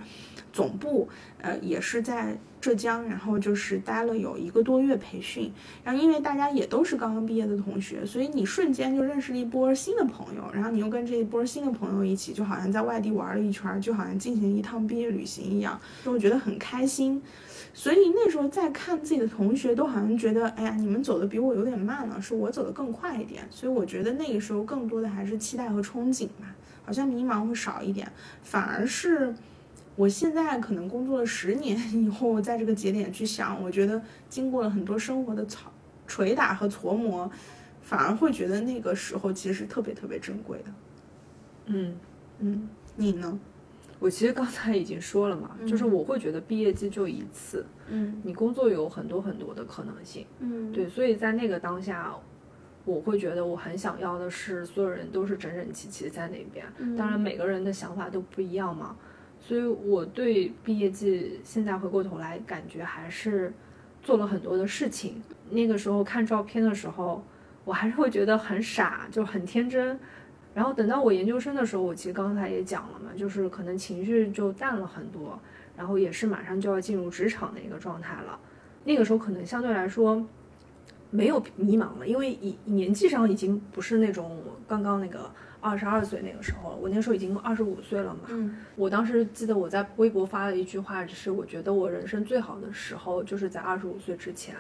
[0.53, 1.09] 总部，
[1.41, 5.51] 呃，也是在浙江，然后就是待了有一个多月培训，
[5.83, 17.23] 然后因为大家也都是刚刚毕业的同学，所以你瞬间就认识了一波新的朋友，然后你又跟这一波新的朋友一起，就好像在外地玩了一圈，就好像进行一趟毕业旅行一样，就会觉得很开心。
[17.73, 23.47] 所以那时候再看自己的同学，都好像觉得，哎呀，你们走的比我有点慢了，是我走的更快一点。
[23.51, 26.55] 所以我觉得那个时候更多的还是期待和憧憬吧，
[26.85, 28.11] 好像迷茫会少一点。
[28.43, 29.33] 反而是
[29.97, 35.71] 我现在可能工作了十年以后，在这个节点去想，我觉得经过了很多生活的操
[36.07, 37.31] 捶打和琢磨，
[37.83, 40.65] 反而会觉得那个时候其实是特别特别珍贵的。
[41.67, 41.95] 嗯
[42.41, 43.39] 嗯，你呢？
[44.01, 52.13] 我其实刚才已经说了嘛，就是我会觉得毕业季就一次，嗯，你工作有很多很多的可能性，嗯，对，所以在那个当下，
[52.87, 58.97] 我会觉得我很想要的是所有人都是整整齐齐在那边，当然每个人的想法都不一样嘛，
[59.39, 63.53] 所以我对毕业季现在回过头来感觉还是
[64.03, 65.23] 做了很多的事情。
[65.51, 67.23] 那个时候看照片的时候，
[67.67, 70.01] 我还是会觉得很傻，就很天真。
[70.53, 75.39] 然后等到我研究生的时候，我其实刚才也讲了嘛，就是可能情绪就淡了很多，
[75.77, 78.39] 然后也是马上就要进入职场的一个状态了。
[78.85, 80.27] 那个时候可能相对来说
[81.11, 88.23] 没有迷茫了，因为以年纪上已经不是那种刚刚那个二十二岁那个时候了，我那时候已经二十五岁了嘛。
[88.29, 94.57] 嗯，我当时记得我在微博发了一句话，就是我觉得我人生最好的时候就是在二十五岁之前。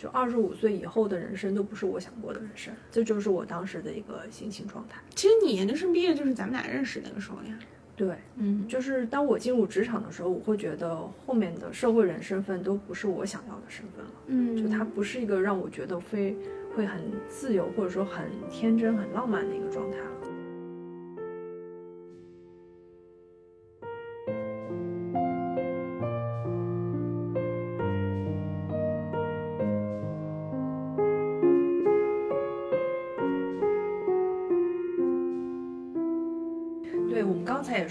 [0.00, 4.98] 就二十五岁以后的人生都不是我想过的人生，这就是我当时的一个心情状态。
[5.14, 7.58] 其实你研究生毕业就是咱们俩认识那个时候呀。
[7.96, 14.10] 对，嗯，就是当我进入职场的时候，我会觉得后面的社会人身份都不是我想要的身份了。
[14.28, 16.34] 嗯，就它不是一个让我觉得非
[16.74, 20.04] 会很自由或者说很天真、很浪漫的一个状态了。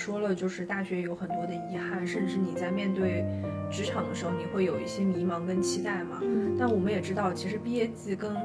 [0.10, 3.24] 说了，就是大学有很多的遗憾，甚至你在面对
[3.72, 6.20] 职场的时候，你会有一些迷茫跟期待嘛。
[6.58, 8.36] 但我们也知道，其实毕业季跟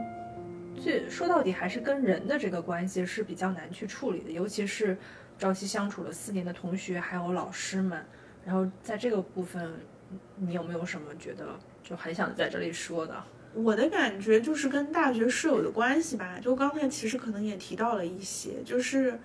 [0.76, 4.94] 最说到底还是跟人的这个关系是比较难去处理的，尤其是
[5.38, 8.04] 朝夕相处了四年的同学还有老师们。
[8.44, 9.72] 然后在这个部分，
[10.36, 13.16] 你有没有什么觉得就很想在这里说的？
[13.54, 19.18] 我的感觉就是跟大学室友的关系吧，就刚才其实可能也提到了一些，就是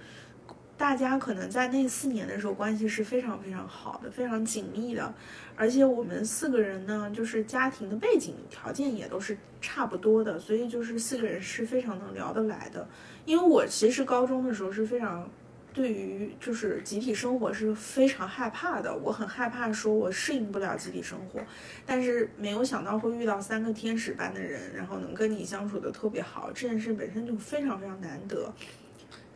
[0.80, 5.14] 大家可能在那四年的时候关系是非常非常好的，非常紧密的，
[5.58, 12.88] 而且我们四个人呢，就是家庭的背景条件也都是差不多的，所以就是四个人是非常能聊得来的。
[13.26, 15.30] 因为我其实高中的时候是非常。
[15.72, 21.40] 对于就是集体生活是非常害怕的，我很害怕说我适应不了集体生活，
[21.86, 28.52] 但是没有想到会遇到三个天使般的人，然后能跟你相处的特别好，这件事本身就非常非常难得。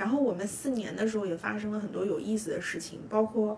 [0.03, 3.57] 然后我们四年的时候也发生了很多有意思的事情，包括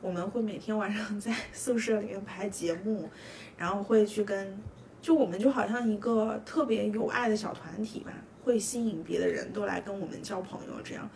[0.00, 3.10] 我们会每天晚上在 宿舍里面排节目，
[3.58, 4.58] 然后会去跟，
[5.02, 11.06] 就我们就好像一个特别有爱的小团体吧，会吸引别的人都来跟我们交朋友这样。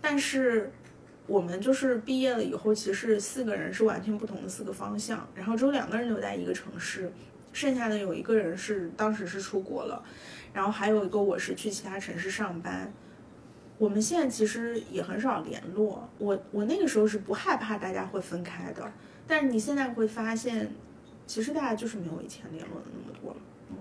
[0.00, 0.72] 但是，
[1.26, 7.12] 我们就是毕业了以后，其实四个人是完全不同的四个方向，然后只有两个人留在一个城市，
[7.52, 10.02] 剩下的有一个人是当时是出国了，
[10.54, 12.90] 然后还有一个我是去其他城市上班。
[13.82, 16.08] 我们现在其实也很少联络。
[16.18, 18.92] 我我那个时候是不害怕大家会分开的，
[19.26, 20.70] 但是你现在会发现，
[21.26, 23.36] 其实大家就是没有以前联络的那么多了。
[23.70, 23.76] 嗯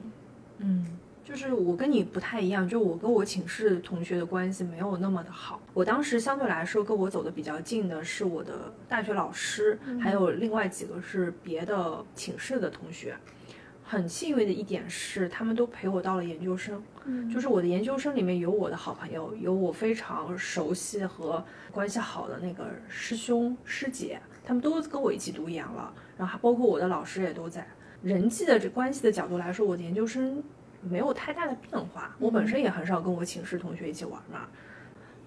[0.58, 0.98] 嗯。
[1.24, 5.62] 就是我跟你不太一样，就我跟我寝室同学的关系没有那么的好。
[5.72, 13.16] 我当时相对来说跟我走的比较近的是我的大学老师，还有另外几个是别的寝室的同学。
[13.92, 16.82] 很幸运的一点是，他们都陪我到了研究生。
[17.04, 25.94] 嗯，就是我的研究生里面有我的好朋友，有我非常熟悉和关系好的那个师兄师姐，他们都跟我一起读研了。
[26.18, 27.68] 然后还包括我的老师也都在。
[28.02, 30.42] 人际的这关系的角度来说，我的研究生。
[30.84, 34.48] 没有太大的变化，我本身也很少跟我寝室同学一起玩嘛。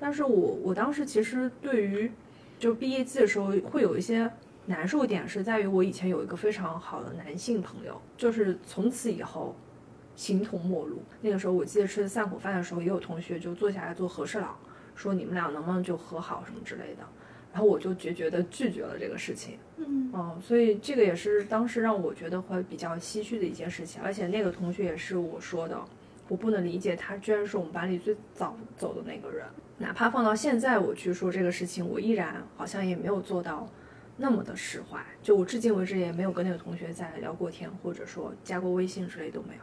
[0.01, 2.11] 但是我我当时其实对于
[2.59, 4.29] 就毕业季的时候会有一些
[4.67, 9.55] 难受点，是在于我以前有一个非常好的男性朋友，就是从此以后
[10.17, 11.03] 形同陌路。
[11.21, 14.57] 那个时候我记得吃散伙饭的时候，也有同学就坐下来做和事佬，
[14.95, 17.05] 说你们俩能不能就和好什么之类的。
[17.53, 24.03] 然后我就决绝的拒绝了这个事情，嗯，哦，所以这个也是当时让我觉得会比较唏嘘的一件事情。
[24.03, 25.81] 而且那个同学也是我说的，
[26.27, 29.47] 我不能理解他居然是我们班里最早走的那个人。
[29.79, 33.69] 哪怕放到现在我去说这个事情，我依然好像也没有做到
[34.17, 35.05] 那么的释怀。
[35.23, 39.63] 就我至今为止也没有跟那个同学再聊过天，或者说加过微信之类都没有。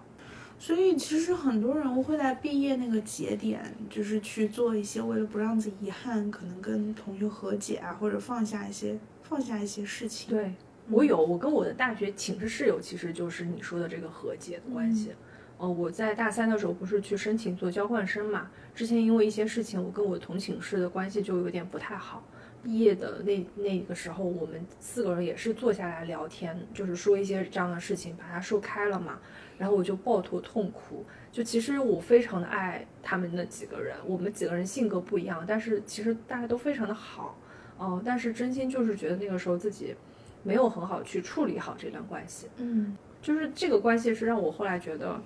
[0.60, 10.30] 所以其实很多人会在毕业那个节点，就是去做一些为了不让自己遗憾，可能跟同学和解啊，或者放下一些放下一些事情。
[10.30, 10.54] 对
[10.88, 15.14] 我有，我跟我的大学寝室室友其实就是你说的这个和解的关系。
[15.58, 18.50] 哦，我在大三的时候不是去申请做交换生嘛？
[18.76, 22.24] 之前因为一些事情，我跟我同寝室的关系就有点不太好。
[22.64, 29.20] 毕业的那那个时候，我们四个人也是坐下来聊天，就是说一些这样的事情，把它说开了嘛。
[29.58, 37.38] 然后我就抱头痛哭，就其实我非常的爱他们那几个人，我们几个人性格不一样，但是其实大家都非常的好，
[37.78, 39.96] 哦，但是真心就是觉得那个时候自己
[40.42, 45.22] 没有很好去处理好这段关系，嗯，就是这个关系是让我后来觉得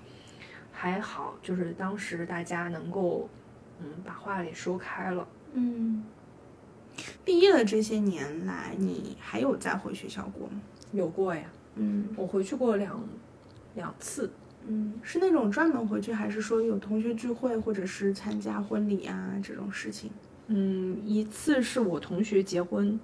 [0.70, 3.30] 还好，就是当时大家能够
[3.80, 6.04] 嗯把话给说开了，嗯，
[7.24, 10.60] 毕业的这些年来，你还有再回学校过吗？
[10.92, 13.00] 有过呀，嗯，我回去过两。
[13.74, 14.30] 两次，
[14.66, 20.10] 嗯，是那种专门回去，还是说有同学聚会，或者是参加婚礼啊这种事情？
[20.46, 22.98] 嗯，一次是我同学结婚，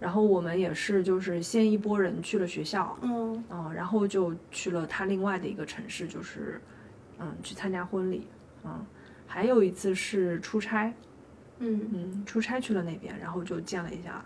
[0.00, 6.60] 然后我们也是就是先一波人去了学校，嗯，啊，然后就去了他另外的一个城市，就是
[7.20, 8.26] 嗯去参加婚礼，
[8.64, 8.84] 嗯，
[9.28, 10.92] 还有一次是出差，
[11.58, 14.24] 嗯嗯，出差去了那边，然后就见了一下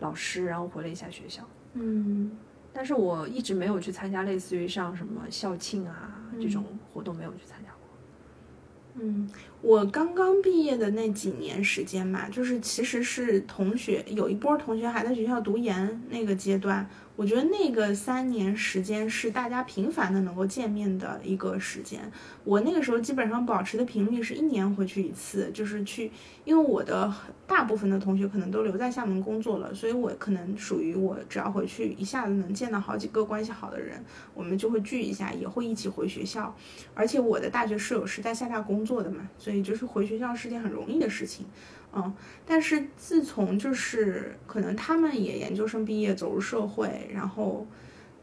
[0.00, 1.42] 老师，然后回了一下学校，
[1.74, 2.30] 嗯。
[2.72, 6.64] 但是我一直没有去参加类似于像什么校庆啊这种
[6.94, 9.02] 活动，没有去参加过。
[9.02, 9.28] 嗯，
[9.62, 16.88] 我刚刚毕业的那几年时间嘛，就是其实是同学有一波同学还在学校读研那个阶段。
[17.16, 22.00] 我觉得那个三年时间是大家频繁的能够见面的一个时间。
[22.44, 26.10] 我那个时候基本上保持的频率是一年回去一次，就是去，
[26.46, 27.12] 因为我的
[27.46, 36.56] 大部分的同学可能都留在厦门工作了，所以我可能属于我只要回去一下子能见到好几个关系好的人，我们就会聚一下，也会一起回学校。
[36.94, 39.28] 而且我的大学室友是在厦大工作的嘛，
[39.62, 41.46] 就是回学校是件很容易的事情。
[41.92, 42.14] 嗯，
[42.46, 47.66] 但是自从就是可能他们也研究生毕业走入社会，然后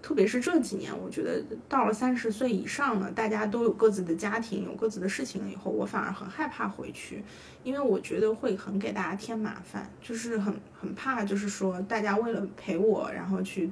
[0.02, 7.22] 特别是这几年，我觉得到了三十岁以上了，大家都有各自的家庭，有各自的事情了以后，我反而很害怕回去，
[7.64, 13.70] 因为我觉得会很给大家添麻烦，就是很很怕，就是说大家为了陪我，然后去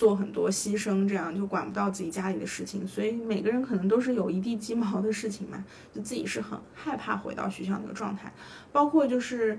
[0.00, 8.32] 做很多牺牲，这样就管不到自己家里的事情，所以每个人可能都是有一地鸡毛的事情嘛，就自己是很害怕回到学校那个状态，
[8.72, 9.58] 包括就是。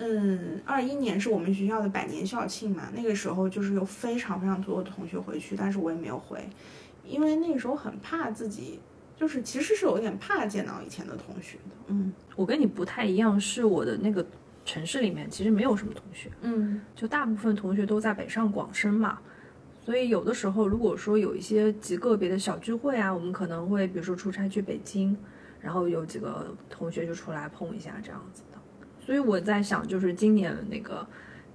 [0.00, 6.48] 嗯，二一年是我们学校的百年校庆嘛，那个时候就是有非常非常多的同学回去，但是我也没有回，
[7.04, 8.78] 因为那个时候很怕自己，
[9.16, 11.74] 就是其实是有点怕见到以前的同学的。
[11.88, 14.24] 嗯我跟你不太一样，是我的那个
[14.64, 19.18] 城市里面其实没有什么同学，嗯就大部分同学都在北上广深嘛，
[19.88, 25.16] 所以有的时候如果说有一些极个别的小聚会啊，我们可能会比如说出差去北京，
[25.62, 28.58] 然后有几个同学就出来碰一下这样子的。
[29.00, 31.06] 所以我在想，就是今年那个，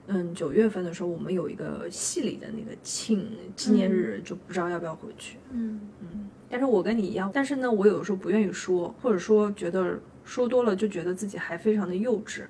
[0.08, 5.38] 嗯，九月份的时候，我们有一个系里的那个庆纪念日，就不知道要不要回去。
[5.52, 12.46] 嗯嗯但是我跟你一样，但是呢，我有的时候不愿意说，或者说觉得说多了就觉得自己还非常的幼稚，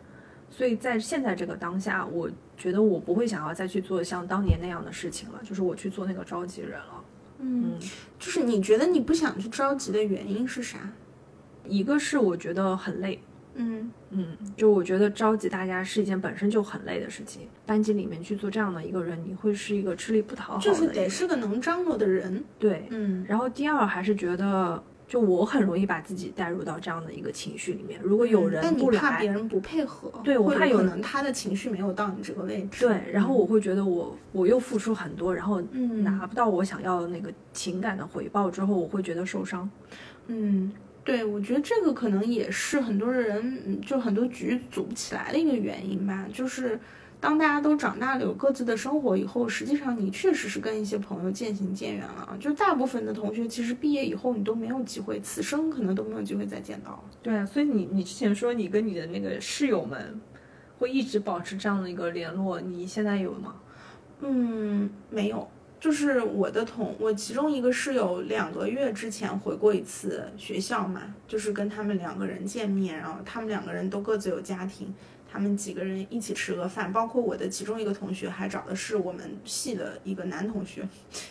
[0.49, 7.03] 所以在现在这个当下，我觉得我不会想要再去做像当年那样的事情了，就是我去做那个召集人了。
[7.39, 7.73] 嗯，
[8.17, 10.77] 就是你觉得你不想去召集的原因是啥？
[11.67, 13.19] 一个是我觉得很累，
[13.55, 22.43] 嗯嗯，就我觉得召集大家是一件本身就很累的事情，班级里面去做这样的一个人，你会是一个吃力不讨好的就是得是个能张罗的人。
[22.59, 24.81] 对，嗯然后第二还是觉得，
[25.13, 27.99] 就我很容易把自己带入到这样的一个情绪里面。
[28.01, 32.87] 如果有人嗯但你，怕别人不配合，对我怕有可能他的情绪没有到你这个位置。
[32.87, 39.69] 对，然后我会觉得我我又付出很多，然后嗯拿不到我想要的那个情感的回报之后，我会觉得受伤。
[40.25, 46.79] 嗯，对，我觉得这个可能也是很多人嗯就很多局组不起来的一个原因吧，就是。
[47.23, 52.37] 当大家都长大了，有各自的生活以后，实际上你确实是跟一些朋友渐行渐远了。
[52.37, 57.03] 就大部分的同学，其实毕业以后你都没有机会，此生可能都没有机会再见到了。
[57.21, 60.19] 对啊，所以你你之前说你跟你的那个室友们
[60.77, 63.55] 会一直保持这样的一个联络，你现在有吗？
[64.19, 65.47] 嗯，没有，
[65.79, 74.93] 就是我的同我其中一个室友两个月之前回过一次学校嘛，就是跟他们两个人见面，然后他们两个人都各自有家庭，
[75.33, 80.87] 他们几个人一起吃个饭，包括我的其中一个同学还找的是我们系的一个男同学，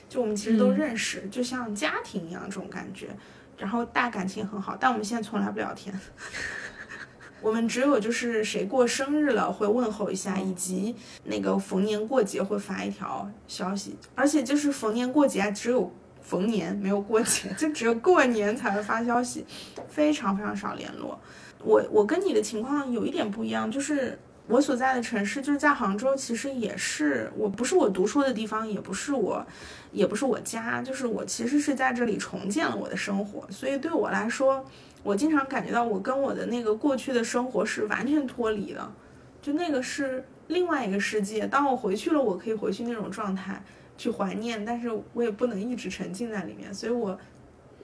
[0.08, 3.10] 就我们其实都嗯认识，就像家庭一样这种感觉，
[3.56, 5.96] 然后大感情很好，但我们现在从来不聊天。
[7.40, 19.46] 我们只有就是谁过生日了会问候一下，以及那个逢年过节会发一条消息，而且就是逢年过节啊只有逢年没有过节， 就只有过年才会发消息，
[19.88, 21.16] 非常非常少联络。
[21.64, 29.46] 我我跟你的情况有一点不一样，就是我所在的城市就是在杭州，其实也是我不是我读书的地方，也不是我
[29.92, 34.64] 也不是我家，就是我其实是在这里重建了我的生活，所以对我来说。
[35.04, 38.92] 我经常感觉到我跟我的那个过去的生活是完全脱离的，
[39.40, 41.44] 就那个是另外一个世界。
[41.44, 43.60] 当我回去了，我可以回去那种状态
[43.98, 47.18] 去怀念，但是我也不能一直沉浸在里面，所以我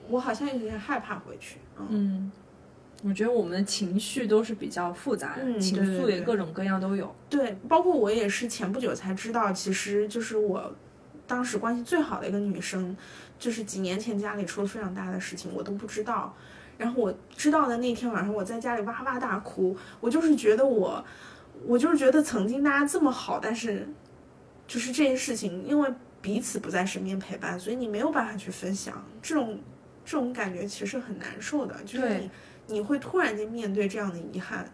[0.08, 1.56] 我好像有点害怕回去。
[1.88, 2.30] 嗯，
[3.04, 7.14] 我觉得我们的情绪都是比较复杂的，嗯情愫也各种各样都有。
[7.30, 10.74] 对，包括我也是前不久才知道，其实就是我
[11.26, 12.96] 当时关系最好的一个女生，
[13.38, 16.34] 就是几年前家里出了非常大的事情，我都不知道。
[16.76, 19.76] 然后我知道的那天晚上，我在家里哇哇大哭。
[20.00, 21.04] 我就是觉得我，
[21.66, 23.88] 我就是觉得曾经大家这么好，但是
[24.66, 25.88] 就是这些事情，因为
[26.20, 29.04] 彼此不在身边陪伴，所以你没有办法去分享。
[29.20, 29.58] 这种
[30.08, 32.30] 这种感觉其实很难受的，就是你
[32.66, 34.66] 你会突然间面对这样的遗憾，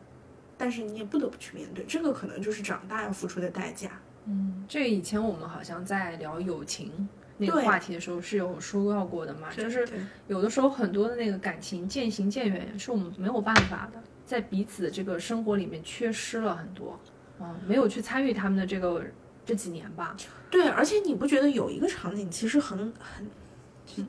[0.56, 1.84] 但是你也不得不去面对。
[1.86, 3.90] 这个可能就是长大要付出的代价。
[4.26, 9.88] 嗯，这个以前我们好像在聊友情那个话题的时候是有说到过的嘛，就是
[10.28, 16.96] 有的时候很多的那个感情渐行渐远，是我们没有办法的，在彼此的这个生活里面缺失了很多，
[17.40, 19.02] 嗯，没有去参与他们的这个
[19.44, 20.16] 这几年吧。
[20.48, 23.28] 对，而且你不觉得有一个场景其实很很，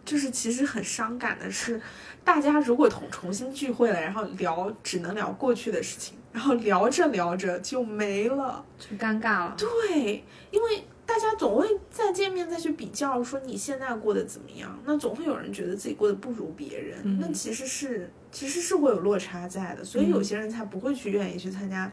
[0.06, 1.82] 就是其实很伤感的是，
[2.24, 8.64] 大家如果重重新聚会了，然后聊只能聊过去的事情，然后聊着聊着就没了。
[8.80, 9.56] 就尴尬了。
[9.58, 14.78] 对，因为大家总会再见面再去比较，说你现在过得怎么样？
[14.86, 21.92] 那总会有人觉得自己过得不如别人，嗯那其实是其实是会有落差在的，所以有些人才不会去愿意去参加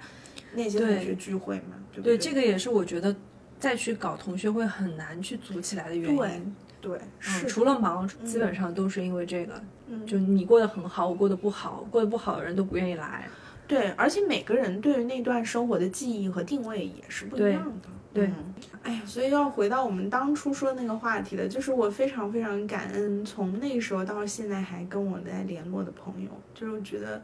[0.54, 2.18] 那些同学聚会嘛，对不对，对？
[2.18, 3.14] 这个也是我觉得
[3.60, 6.56] 再去搞同学会很难去组起来的原因。
[6.82, 9.54] 对是除了忙，嗯基本上都是因为这个，
[9.86, 13.26] 嗯就你过得很好，我过得不好，过得不好的人都不愿意来。
[13.66, 17.88] 对，而且每个人对于那段生活的记忆和定位也是不一样的。
[18.12, 27.22] 对嗯哎呀，所以要回到我们当初说的那个话题的，就是我非常非常感恩，从那时候到现在还跟我在联络的朋友，就是我觉得，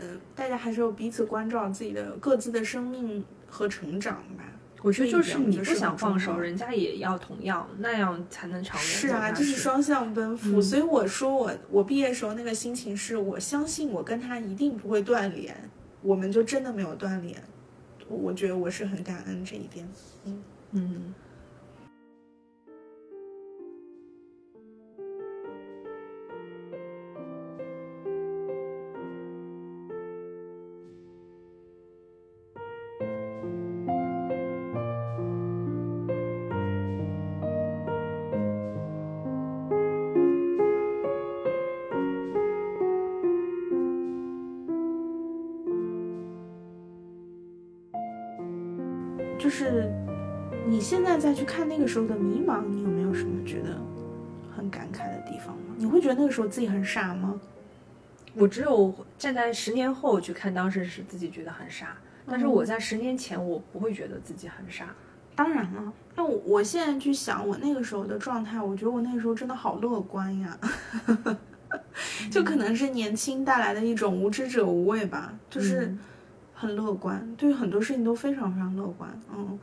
[0.00, 4.44] 嗯、大家还是要彼此关照自己的各自的生命和成长吧。
[4.86, 10.60] 我觉得就是你不想放手，人家也要同样，那样才能长远是啊，就是双向奔赴。
[10.60, 15.56] 嗯所以我说我我毕业时候那个心情是，我相信我跟他一定不会断联，
[16.02, 17.36] 我们就真的没有断联。
[18.06, 19.88] 我我觉得我是很感恩这一点。
[20.24, 21.14] 嗯嗯。
[49.46, 49.88] 就是
[50.66, 53.80] 你现在再去看那个时候的迷茫，你有没有什么觉得
[54.56, 55.76] 很感慨的地方吗？
[55.76, 57.40] 你会觉得那个时候自己很傻吗？
[58.34, 64.92] 我只有站在十年后去看当时是自己觉得很傻，但是我在十年前我不会觉得自己很傻。
[65.36, 70.58] 当然了，那我我现在去想我那个时候的状态，我觉得我那个时候真的好乐观呀，
[72.32, 75.98] 就可能是年轻带来的一种无知者无畏吧，就是嗯
[76.58, 79.58] 很乐观，对很多事情都非常非常乐观，嗯，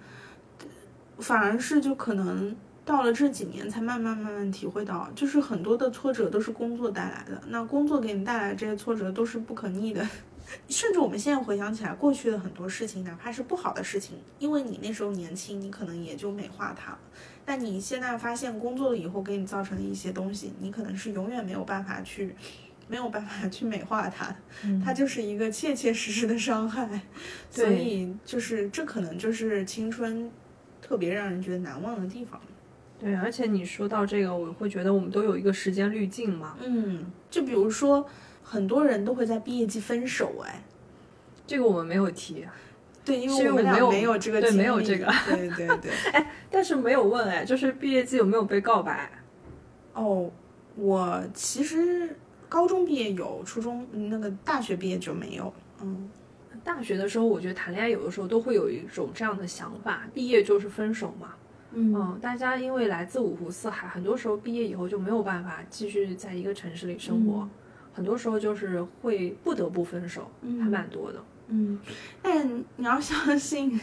[1.18, 10.08] 反而是就可能到了这几年才慢慢慢慢体会到，就是很多的挫折都是工作带来的，那工作给你带来这些挫折都是不可逆的。
[10.68, 17.00] 甚至我们现在回想起来，过去的很多事情，哪怕是不好的事情，因为你那时候年轻，你可能也就美化它了。
[17.46, 22.36] 但你现在发现工作了以后给你造成的一些东西，你可能是永远没有办法去，
[22.94, 24.36] 没有办法去美化它的，
[24.86, 26.88] 它就是一个切切实实的伤害。
[27.50, 30.30] 所以就是这可能就是青春
[30.80, 32.40] 特别让人觉得难忘的地方。
[33.00, 38.08] 对，而且你说到这个，我会觉得我们都有一个时间滤镜嘛，嗯，就比如说
[38.44, 40.64] 很多人都会在毕业季分手，哎，
[41.48, 42.46] 这个我们没有提，
[43.04, 45.92] 对，因为我们没有没有这个对没有这个对对对。
[46.14, 49.10] 哎但是没有问哎，就是毕业季有没有被告白？
[49.94, 50.32] 哦，
[50.76, 52.16] 我其实
[52.54, 55.52] 高中毕业有，初中嗯那个大学毕业就没有。
[55.82, 56.08] 嗯，
[56.64, 61.34] 大学的时候，我觉得谈恋爱有的时候都会有一种这样的想法，毕业就是分手嘛。
[61.72, 67.50] 嗯嗯，大家因为来自五湖四海，很多时候毕业以后就没有办法继续在一个城市里生活，嗯
[67.92, 71.24] 很多时候就是会不得不分手，嗯还蛮多的。
[71.48, 71.80] 嗯，
[72.22, 73.80] 但你要相信，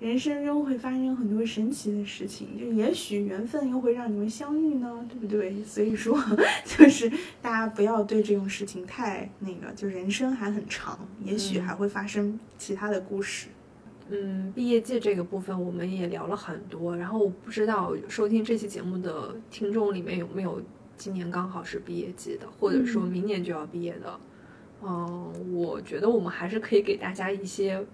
[0.00, 5.62] 人生中会发生很多神奇的事情，就也许缘分又会让你们相遇呢，对不对？
[5.62, 6.18] 所以说，
[6.64, 7.10] 就是
[7.42, 13.48] 大家不要对这种事情太那个，就人生还很长，也许嗯还会发生其他的故事。
[14.08, 20.60] 嗯，毕业季这个部分我们也聊了很多，然后我不知道收听这期节目的听众里面有没有
[20.96, 24.18] 今年刚好是毕业季的，或者说嗯明年就要毕业的。
[24.82, 27.84] 嗯，我觉得我们还是可以给大家一些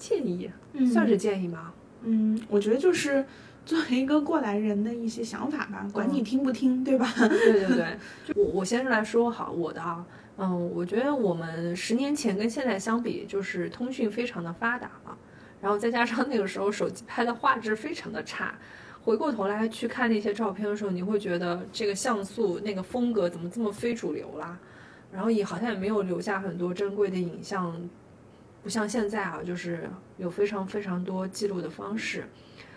[0.00, 0.50] 建议，
[0.92, 1.72] 算是建议吗？
[2.02, 3.24] 嗯，我觉得就是
[3.66, 6.24] 作为一个过来人的一些想法吧，管你嗯。
[6.24, 7.06] 听不听，对吧？
[7.18, 10.04] 对对对，就我我先是来说好我的啊，
[10.38, 15.16] 嗯，我觉得我们十年前跟现在相比，就是通讯非常的发达了，
[15.60, 18.54] 然后再加上那个时候手机拍的画质非常的差，
[19.02, 24.58] 回过头来去看那些照片的时候，你会觉得这个像素那个风格怎么这么非主流啦，
[25.12, 27.76] 然后也好像也没有留下很多珍贵的影像，
[28.62, 32.24] 不像现在啊，就是有非常非常多记录的方式，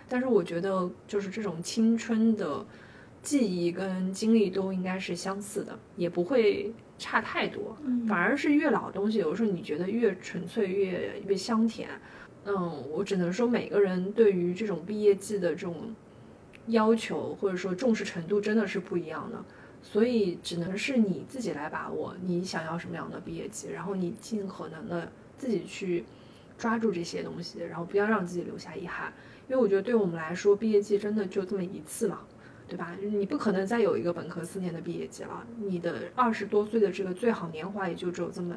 [0.07, 2.65] 但是我觉得就是这种青春的。
[3.23, 7.73] 记忆跟经历都应该是相似的，也不会差太多。
[7.85, 11.87] 嗯反而是越老的东西，有时候你觉得越纯粹越越香甜。
[12.43, 15.95] 嗯，我只能说每个人对于这种毕业季的这种
[16.67, 19.41] 要求或者说重视程度真的是不一样的，
[19.81, 25.09] 所以只能是你自己来把握你想要什么样的毕业季，然后你尽可能的
[25.43, 26.05] 自己去
[26.57, 29.11] 抓住这些东西，然后不要让自己留下遗憾。
[29.49, 32.27] 因为我觉得对我们来说，毕业季真的就这么一次了。
[32.65, 32.95] 对吧？
[33.01, 38.55] 你不可能再有一个本科四年的毕业季了，你的二十多岁的这个最好年华也就只有这么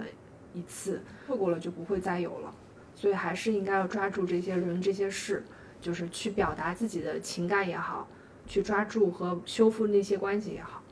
[0.55, 2.55] 一次，错过了就不会再有了。
[2.95, 5.45] 所以还是应该要抓住这些人、这些事，
[5.81, 8.09] 就是去表达自己的情感也好，
[8.47, 10.83] 去抓住和修复那些关系也好。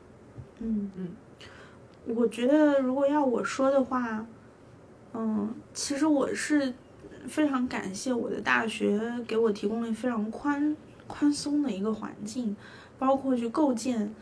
[0.58, 1.08] 嗯嗯，
[2.16, 4.26] 我觉得如果要我说的话，
[5.14, 6.74] 嗯，其实我是
[7.28, 12.56] 非常感谢我的大学给我提供了非常宽宽松的一个环境，
[12.98, 14.12] 包括去构建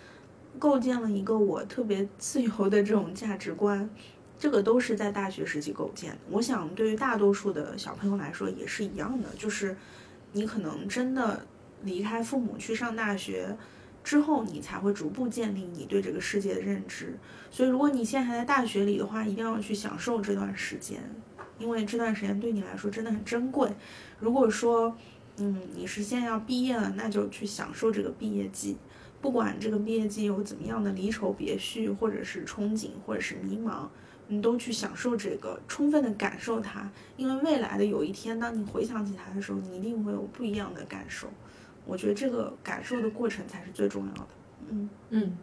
[0.59, 3.89] 构建了一个我特别自由的这种价值观。
[4.39, 6.19] 这个都是在大学时期构建的。
[6.29, 9.77] 我想，对于大多数的小朋友来说也是一样的，就是
[10.33, 11.47] 你可能真的
[11.85, 13.57] 离开父母去上大学
[14.05, 17.19] 之后，你才会逐步建立你对这个世界的认知。
[17.51, 21.01] 所以，如果你现在还在大学里的话，一定要去享受这段时间，
[21.59, 23.71] 因为这段时间对你来说真的很珍贵。
[24.19, 24.97] 如果说
[25.39, 28.77] 嗯，你是现在要毕业了，那就去享受这个毕业季，
[29.21, 33.89] 不管这个毕业季有怎么样的离愁别绪，或者是憧憬，或者是迷茫，
[34.29, 41.29] 你都去享受这个，充分的感受它，因为未来的有一天，当你回想起它的时候，你一定会有不一样的感受。
[41.85, 44.29] 我觉得这个感受的过程才是最重要的。
[44.71, 45.37] 嗯嗯，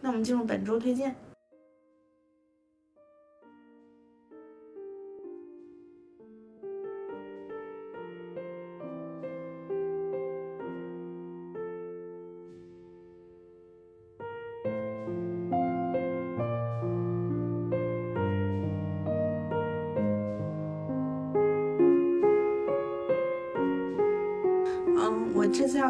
[0.00, 1.14] 那我们进入本周推荐。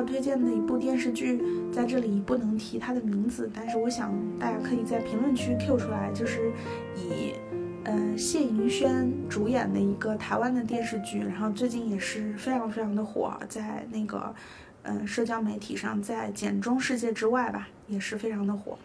[0.03, 1.43] 推荐的一部电视剧，
[1.73, 6.53] 在这里不能提它的名字，但是我想大家可以在评论区 Q 出来，就是
[6.97, 7.35] 以，
[7.85, 14.35] 呃，谢盈萱主演的一个台湾的电视剧，然后最近也是非常非常的火，在那个，
[14.83, 18.79] 嗯，社交媒体上，在简中世界之外吧，也是非常的火。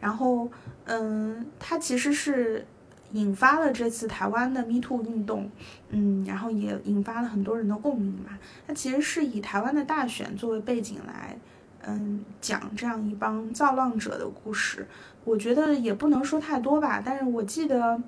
[0.00, 0.48] 然后，
[0.84, 2.66] 嗯，它其实是。
[3.12, 5.50] 引发了这次台湾的 Me Too 运动，
[5.90, 8.38] 嗯，然后也引发了很多人的共鸣吧。
[8.66, 11.38] 它其实是以台湾的大选作为背景来，
[11.86, 14.86] 嗯，讲这样一帮造浪者的故事。
[15.24, 18.02] 我觉得也不能说太多吧，但是我记得。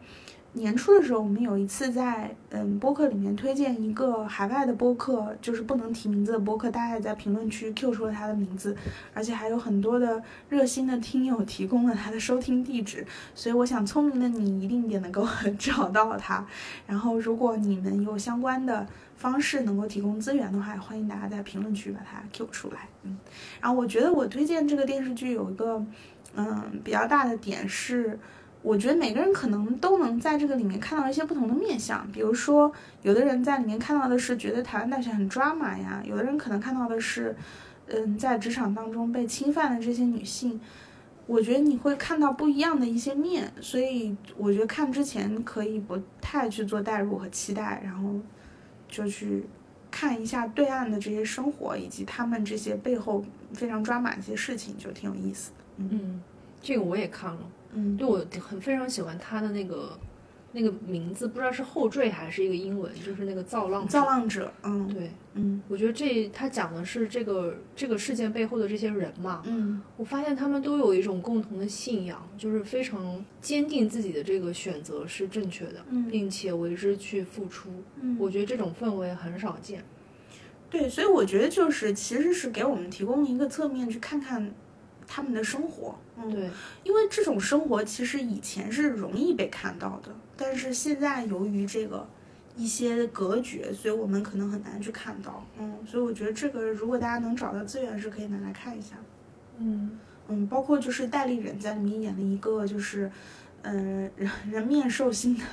[0.55, 8.77] 年初的时候，我们有一次在嗯播客里面推荐一个海外的播客，就是不能提名字的播客，大家也在评论区 Q 出了他的名字，
[9.13, 15.27] 而且还有很多的热心的听友提供了他的收听地址，所以我想聪明的你一定也能够
[15.59, 16.47] 找到他。
[16.87, 18.87] 然后如果你们有相关的
[19.17, 22.89] 方式能够提供资源的话，欢迎大家在评论区把它 Q 出来。
[23.03, 23.19] 嗯，
[23.61, 25.85] 然后我觉得我推荐这个电视剧有一个
[26.37, 28.17] 嗯比较大的点是。
[28.65, 37.37] 我觉得每个人可能都能在这个里面看到一些不同的面相，比如说，有的人在里面看到的是觉得台湾大选很抓马呀，有的人可能看到的是，
[37.89, 40.59] 嗯，在职场当中被侵犯的这些女性，
[41.27, 48.15] 我觉得你会看到不一样的一些面，所以我觉得看之前可以不太去做代入和期待，然后
[48.89, 49.45] 就去
[49.91, 55.57] 看一下对岸的这些生活以及他们这些背后非常抓马一些事情，就挺有意思的。
[55.77, 56.23] 嗯，
[56.63, 57.41] 这个我也看了。
[57.75, 59.99] 嗯，对我很非常喜欢他的那个
[60.53, 64.53] 那个名字，不知道是后缀还是一个英文，就是那个造浪造浪者。
[64.63, 69.43] 嗯，对，嗯，我觉得这他讲的是这个这个事件背后的这些人嘛。
[69.47, 77.69] 嗯，我发现他们都有一种共同的信仰，就是非常坚定自己的这个选择是正确的，并且为之去付出。
[78.01, 79.85] 嗯，我觉得这种氛围很少见。
[80.71, 84.55] 对，所以我觉得就是其实是给我们提供一个侧面去看看。
[85.07, 86.51] 他们的生活，嗯，对，
[86.83, 92.07] 因为这种生活其实以前是容易被看到的，但是现在由于这个
[92.57, 98.97] 一些隔绝，所以我们可能很难去看到，嗯，所以我觉得这个如果大家能找到资源，是可以拿来看一下，
[99.59, 99.99] 嗯。
[100.27, 103.13] 嗯，包括就是戴立忍在里面演了一个就是，
[103.61, 105.45] 嗯，人 人面兽心的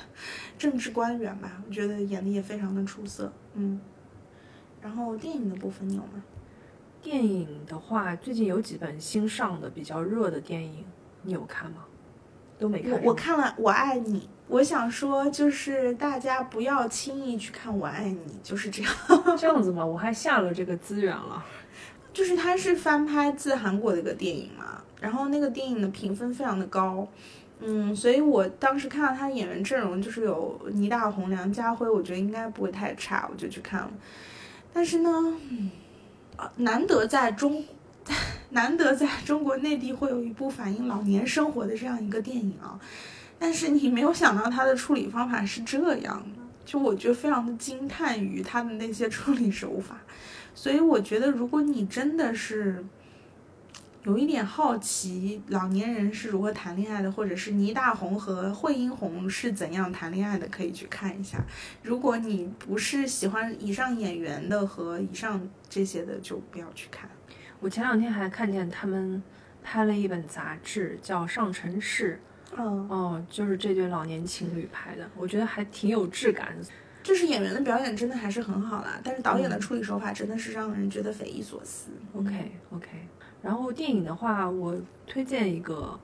[0.56, 3.78] 政治官员吧，我觉得演的也非常的出色，嗯，
[4.80, 6.24] 然后电影的部分你有吗？
[7.02, 10.84] 电影的话，最近有几本新上的比较热的电影，
[11.22, 11.78] 你有看吗？
[12.58, 12.92] 都没看。
[12.92, 18.92] 我我看了《我爱你》，我想说就是大家不要轻易去看《我爱你》，就是这样。
[19.36, 19.84] 这样子吗？
[19.84, 21.44] 我还下了这个资源了。
[22.12, 27.08] 就是它是翻拍自韩国的一个电影嘛，然后那个电影的评分非常的高，
[27.60, 33.90] 嗯，所以我当时看到他演员阵容就是有倪大红、梁家辉，我觉得应该不会太差，我就去看了。
[34.72, 35.10] 但是呢，
[35.50, 35.70] 嗯。
[36.56, 37.64] 难得在中，
[38.50, 42.78] 难得在中国内地会有一部反映老年生活的这样一个电影啊，
[43.38, 49.96] 但是你没有想到他的处理方法是这样的，就我觉得非常的惊叹于他的那些处理手法，
[50.54, 52.84] 所以我觉得如果你真的是。
[54.04, 61.38] 有一点好奇，老年人是如何谈恋爱的，或者是倪大红和惠英红是怎样谈恋爱的，可以去看一下。
[61.84, 67.08] 如果你不是喜欢以上演员的和以上这些的，就不要去看。
[67.60, 69.22] 我前两天还看见他们
[69.62, 72.20] 拍了一本杂志，叫《上城市》，
[72.58, 76.52] 嗯，哦，就是这对老年情侣拍的，我觉得还挺有质感。
[77.04, 81.90] 就是演员的表演真的还是很好啦，但是导演的处理手法真的是让人觉得匪夷所思。
[82.16, 82.88] OK，OK。
[83.42, 84.74] 然后电影的话，我
[85.06, 85.98] 推荐一个，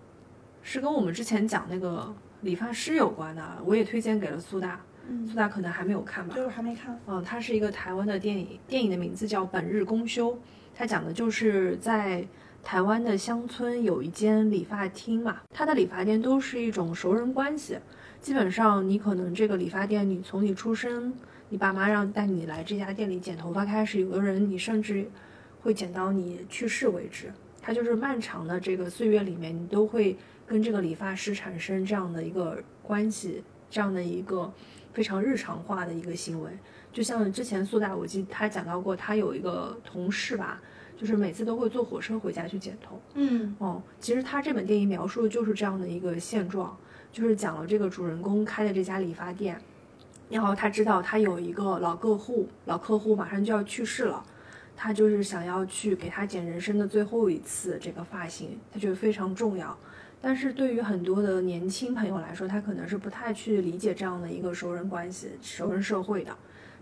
[0.63, 4.81] 是跟我们之前讲那个理发师有关的，我也推荐给了苏大。
[5.27, 6.35] 苏大可能还没有看吧？
[6.35, 7.01] 对，我还没看。
[7.07, 10.33] 嗯，它是一个台湾的电影，电影的名字叫《本日公休》，
[10.75, 12.27] 它讲的就是在
[12.63, 17.79] 台湾的乡村有一间理发厅嘛，它的理发店都是一种熟人关系，
[18.21, 21.15] 基本上你可能这个理发店，你从你出生，
[21.49, 25.09] 你爸妈让带你来这家店里剪头发开始，有的人你甚至
[25.61, 34.51] 会剪到你去世为止，它就是漫长的这个岁月里面，你都会跟这个理发师产生这样的一个关系，这样的一个
[34.93, 36.51] 非常日常化的一个行为。
[36.93, 40.61] 就像之前苏打，我记得他讲到过，他有一个同事吧，
[40.97, 43.01] 就是每次都会坐火车回家去剪头。
[43.15, 46.77] 嗯哦，其实他这本电影描述的就是这样的一个现状，
[47.13, 49.61] 就是讲了这个主人公开的这家理发店，
[50.31, 54.25] 然后他知道他有一个老客户，老客户马上就要去世了，
[54.81, 59.77] 他就是想要去给他剪人生的最后一次这个发型，他觉得非常重要。
[60.21, 66.33] 但是对于很多的年轻朋友来说，他可能是不太去理解这样的一个熟人关系、熟人社会的。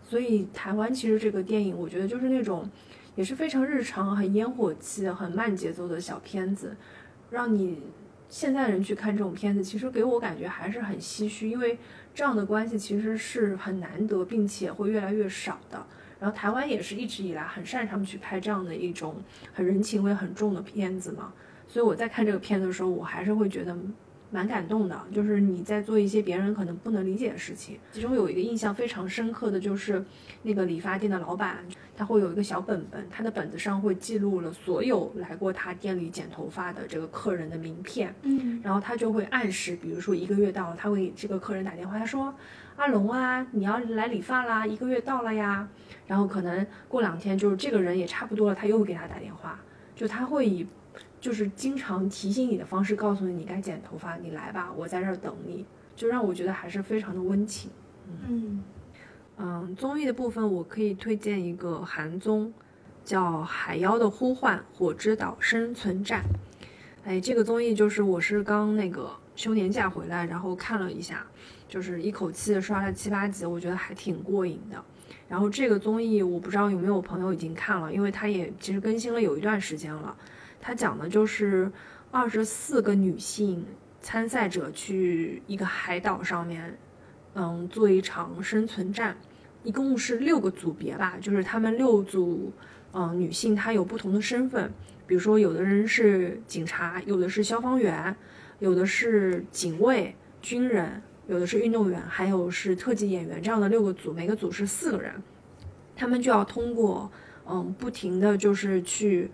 [0.04, 2.68] 所以台湾其实这个电影，我觉得就是那种
[3.14, 6.76] 也是非常日常、很烟火气、很慢节奏的小片子，
[7.30, 7.82] 让你
[8.28, 11.78] 现在人去看这种片子，其实给我感觉还是很唏嘘，因为
[12.14, 15.86] 这样的关系其实是很难得，并且会越来越少的。
[16.18, 19.16] 然后台湾也是一直以来很擅长去拍这样的一种
[19.52, 21.32] 很人情味很重的片子嘛，
[21.68, 23.76] 所以我在看这个片子的时候，我还是会觉得。
[24.30, 27.78] 蛮感动的，就是你在做一些别人可能不能理解的事情。
[27.92, 30.04] 其中有一个印象非常深刻的就是，
[30.42, 31.58] 那个理发店的老板，
[31.96, 38.14] 他会有一个小本本，他的本子上会记录了所有来过他店里剪头发的这个客人的名片。
[38.22, 42.34] 嗯然后他就会按时，比如说一个月到了，他会给这个客人打电话，他说
[42.76, 45.68] ：“阿龙啊，你要来理发啦，一个月到了呀。”
[46.06, 49.58] 然后可能过两天，就是这个人也差不多了，他又给他打电话，
[49.94, 50.66] 就他会以。
[51.20, 55.64] 就是经常提醒你的方式，告诉你你该剪头发，你来吧，我在这儿等你，
[55.96, 57.70] 就让我觉得还是非常的温情。
[58.28, 58.62] 嗯
[59.38, 62.52] 嗯，综艺的部分我可以推荐一个韩综，
[63.04, 66.22] 叫《海妖的呼唤：火之岛生存战》。
[67.04, 71.26] 哎，这个综艺就是我是刚那个休年假回来，然后看了一下，
[71.68, 74.82] 就是一口气刷了七八集，我觉得还挺过瘾的。
[75.28, 80.16] 然后这个综艺我不知道有没有朋友已经看了，因为它也其实更新了有一段时间了。
[80.66, 81.70] 它讲的就是
[82.10, 83.64] 二十四个女性
[84.00, 86.76] 参赛者去一个海岛上面，
[87.34, 89.16] 嗯，做一场生存战，
[89.62, 92.52] 一共是六个组别吧，就是他们六组，
[92.92, 94.68] 嗯，女性她有不同的身份，
[95.06, 98.16] 比如说有的人是警察，有的是消防员，
[98.58, 105.12] 有的是警卫、军人，有的是运动员，还有是特技演员，这样的六个组，每个组是四个人，
[105.94, 107.08] 他们就要通过，
[107.48, 109.30] 嗯，不停的就是去。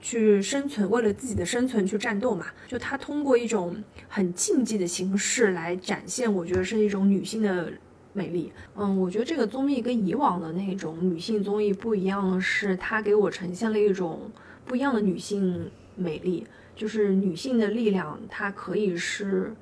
[0.00, 2.46] 去生存，为了自己的生存去战斗嘛。
[2.66, 3.76] 就他通过一种
[4.08, 7.72] 很竞技的形式来展现，我觉得是一种女性的
[8.12, 8.52] 美丽。
[8.76, 14.30] 嗯，我觉得这个综艺跟以往的那种女性综艺不一样是，它给我呈现了一种
[14.64, 16.46] 不一样的女性美丽，
[16.76, 19.54] 就是女性的力量，它可以是。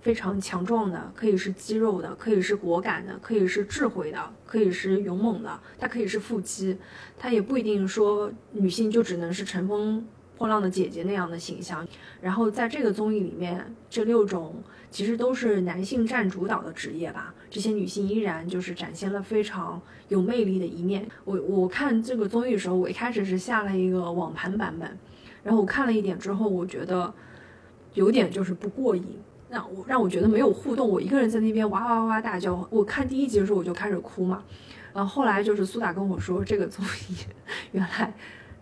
[0.00, 6.76] 非常强壮的，可以是肌肉的，可以是果敢的，可以是智慧的，可以是勇猛的，它可以是腹肌，
[7.18, 10.06] 它也不一定说女性就只能是乘风
[10.38, 11.86] 破浪的姐姐那样的形象。
[12.20, 21.06] 然后在这个综艺里面，这六种其实都是男性占主导的职业吧，这些女性依然就是展现了非常有魅力的一面。
[21.24, 24.98] 我我看这个综艺的时候，我一开始是下了一个网盘版本，
[25.42, 27.12] 然后我看了一点之后，我觉得
[27.92, 29.04] 有点就是不过瘾。
[29.50, 32.66] 让我让我觉得没有互动，我一个人在那边哇哇哇大叫。
[32.70, 34.42] 我看第一集的时候我就开始哭嘛，
[34.94, 37.16] 然后后来就是苏打跟我说这个综艺
[37.72, 38.14] 原来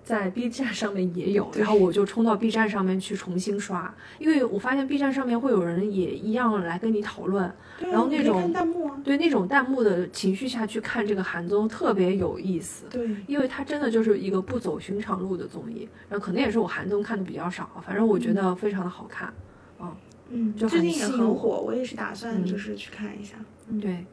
[0.02, 19.47] 在 B 站上面也有，然后我就冲到 B 站上面去重新刷，因为我发现 B 站上面会有人也一样来跟你讨论，然后那种弹幕啊，对那种弹幕的情绪下去看这个韩综特别有意思，对，因为它真的就是一个不走寻常路的综艺，然后可能也是我韩综看的比较少，反正我觉得非常的好看，嗯。
[20.30, 23.36] 嗯，就最近也很火，我也是打算就是去看一下。
[23.68, 24.04] 嗯，对，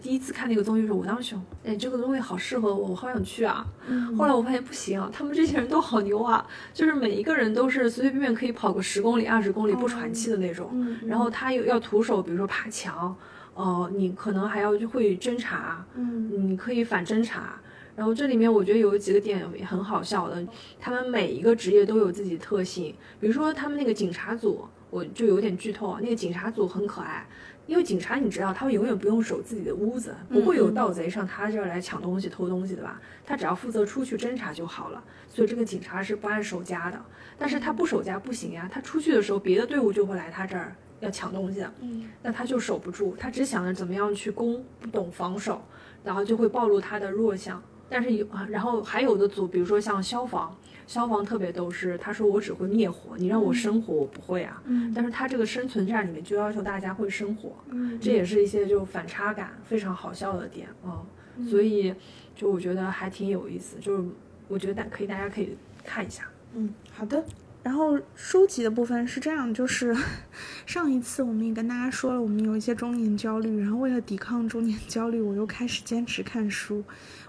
[0.00, 3.66] 第一次看那个综艺的时候，我当时想，哎，这个综艺好适合我，我好想去啊。
[3.86, 10.70] 嗯后来我发现不行，他们这些人都好牛啊，就是每一个人都是随随便便可以跑个十公里、二十公里不喘气的那种。
[10.72, 13.14] 嗯，然后他又要徒手，比如说爬墙，
[13.54, 17.58] 呃，你可能还要会侦查，嗯你可以反侦查。
[17.94, 20.42] 然后这里面我觉得有几个点也很好笑的，
[20.80, 27.26] 他们每一个职业都有自己的特性，比如说他们那个警察组，我就有点剧透啊，那个警察组很可爱，
[27.66, 33.00] 因为警察你知道，他们永远不用守自己的屋子，不会有盗贼上他这儿来抢东西、偷东西的吧？
[33.24, 35.02] 他只要负责出去侦查就好了。
[35.26, 37.02] 所以这个警察是不按守家的，
[37.38, 45.62] 但是他不守家不行呀，他出去的时候别的队伍就会来他这儿要抢东西的，嗯那他就守不住，他只想着怎么样去攻，不懂防守，
[46.04, 47.62] 然后就会暴露他的弱项。
[47.88, 50.54] 但是有，啊然后还有的组，比如说像消防，
[50.92, 54.62] 消防特别都是，他说我只会灭火，你让我生火我不会啊。
[54.66, 61.00] 嗯但是他这个生存战里面就要求大家会生火，嗯这也是一些就反差感非常好笑的点啊、
[61.38, 61.94] 嗯所以
[62.36, 64.04] 就我觉得还挺有意思，就是
[64.48, 66.24] 我觉得大可以大家可以看一下。
[66.52, 67.24] 嗯，好的。
[67.62, 69.96] 然后书籍的部分是这样，就是
[70.66, 76.82] 上一次我们也跟大家说了，我们有一些中年焦虑，然后为了抵抗中年焦虑，我又开始坚持看书。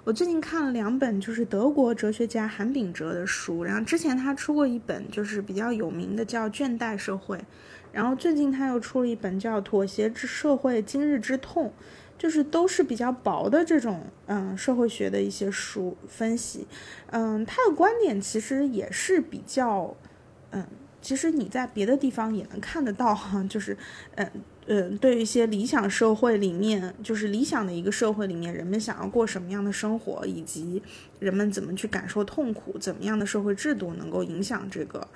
[0.05, 7.37] 我最近看了两本，就是德国哲学家韩炳哲的书，然后之前他出过一本就是比较有名的叫《倦怠社会》，
[7.91, 11.67] 然后最近他又出了一本叫《妥协之社会今日之痛》。
[12.15, 16.65] 就是都是比较薄的这种嗯社会学的一些书分析，
[17.07, 19.93] 嗯，他的观点其实也是比较，
[20.51, 20.65] 嗯，
[21.01, 23.75] 其实你在别的地方也能看得到哈，就是
[24.15, 24.31] 嗯
[24.65, 30.81] 嗯，对于一些理想社会里面，就是理想的一个社会里面，人们想要过什么样的生活，以及
[31.19, 35.07] 人们怎么去感受痛苦，怎么样的社会制度能够影响这个。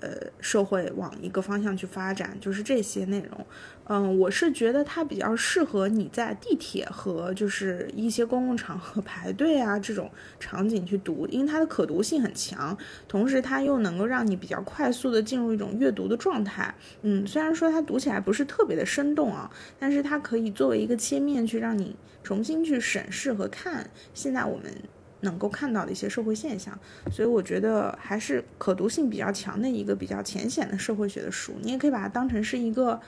[0.00, 3.46] 呃，社会往一个方向去发展，就是这些内容。
[3.84, 12.76] 嗯，我是觉得它比较适合你在地铁和就是一些公共场合排队啊这种场景去读，因为它的可读性很强，
[13.08, 16.74] 同时它又能够让你比较快速的进入一种阅读的状态。
[17.02, 24.72] 嗯，虽然说它读起来不是特别的生动啊，但是它可以作为一个切面去让你重新去审视和看现在我们。
[25.20, 26.78] 能够看到的一些社会现象，
[27.10, 31.54] 所以我觉得还是可读性比较强的一个比较浅显的社会学的书。
[31.62, 33.00] 你也可以把它当成是一个，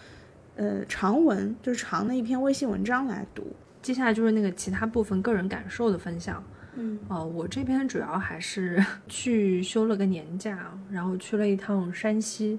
[0.57, 3.55] 呃，长文，就是长的一篇微信文章来读。
[3.83, 6.43] 接下来就是那个其他部分个人感受的分享。
[6.75, 12.59] 嗯哦，我这边主要还是 去休了个年假，然后去了一趟山西。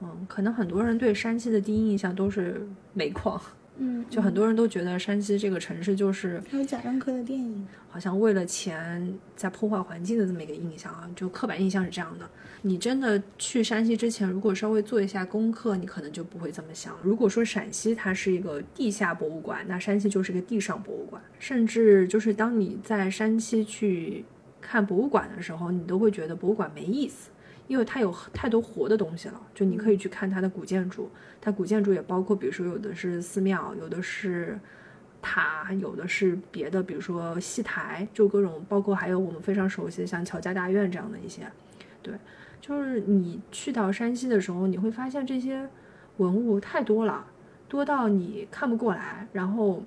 [0.00, 3.40] 嗯，可能很多人对山西的第一印象都是煤矿，
[3.84, 7.66] 嗯，就很多人都觉得山西这个城市就是还有贾樟柯的电影。
[7.88, 12.26] 好像为了钱在破坏环境的这么一个印象啊，就刻板印象是这样的。
[12.62, 16.96] 你真的去山西之前，如果稍微做一下功课，你可能就不会这么想。
[17.02, 21.20] 如果说陕西它是一个地下博物馆，那山西就是个地上博物馆。
[21.38, 24.24] 甚至就是当你在山西去
[24.58, 27.28] 看博物馆的时候，你都会觉得博物馆没意思，
[27.72, 29.40] 因为它有太多活的东西了。
[29.54, 31.10] 就你可以去看它的古建筑，
[31.40, 34.58] 它古建筑也包括，比如说有的是寺庙，有的是。
[35.24, 41.42] 塔有的是别的，比如说戏台，就各种，包括还有我们非常熟悉的像乔家大院这样的一些，
[42.02, 42.12] 对，
[42.60, 45.70] 就是你去到山西的时候，你会发现这些
[46.16, 47.24] 文物太多了，
[47.68, 49.84] 多到你看不过来，然后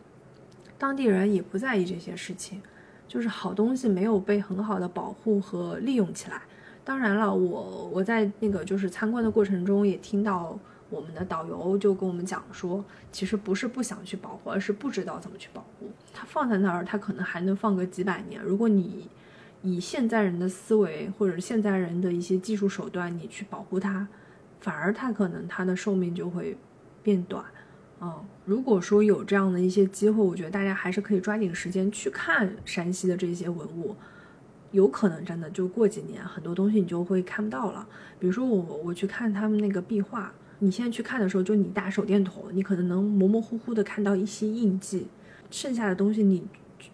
[0.78, 2.62] 当地人也不在意这些事情，
[3.06, 6.44] 就是好东西没有被很好的保护和利用起来。
[6.86, 10.58] 当然了，我我在那个就是参观的过程中也听到。
[10.92, 12.82] 我们的导游就跟我们讲说，
[13.12, 15.90] 其实不是不想去保护，而是不知道怎么去保护。
[16.14, 18.40] 它放在那儿，它可能还能放个几百年。
[18.44, 19.10] 如果你
[19.64, 24.08] 以现在人的思维或者现在人的一些技术手段，你去保护它，
[24.62, 26.56] 反而它可能它的寿命就会
[27.02, 27.44] 变短。
[28.00, 33.96] 嗯，如果说有这样的一些机会，我觉得大家还是可以抓紧时间去看山西的这些文物。
[34.76, 37.88] 有可能真的就过几年，很多东西你就会看不到了。
[38.19, 40.34] 比如说我我去看他们那个壁画。
[40.59, 45.07] 你现在去看的时候，就你打手电筒，你可能能模模糊糊的看到一些印记，
[45.51, 46.45] 剩下的东西你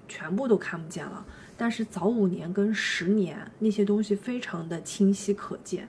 [0.07, 1.23] 全部都看不见了。
[1.55, 5.87] 但是早五年跟十年那些东西非常的清晰可见，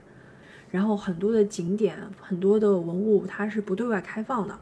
[0.69, 4.57] 然后很多的景点、很多的文物它是不对外开放的，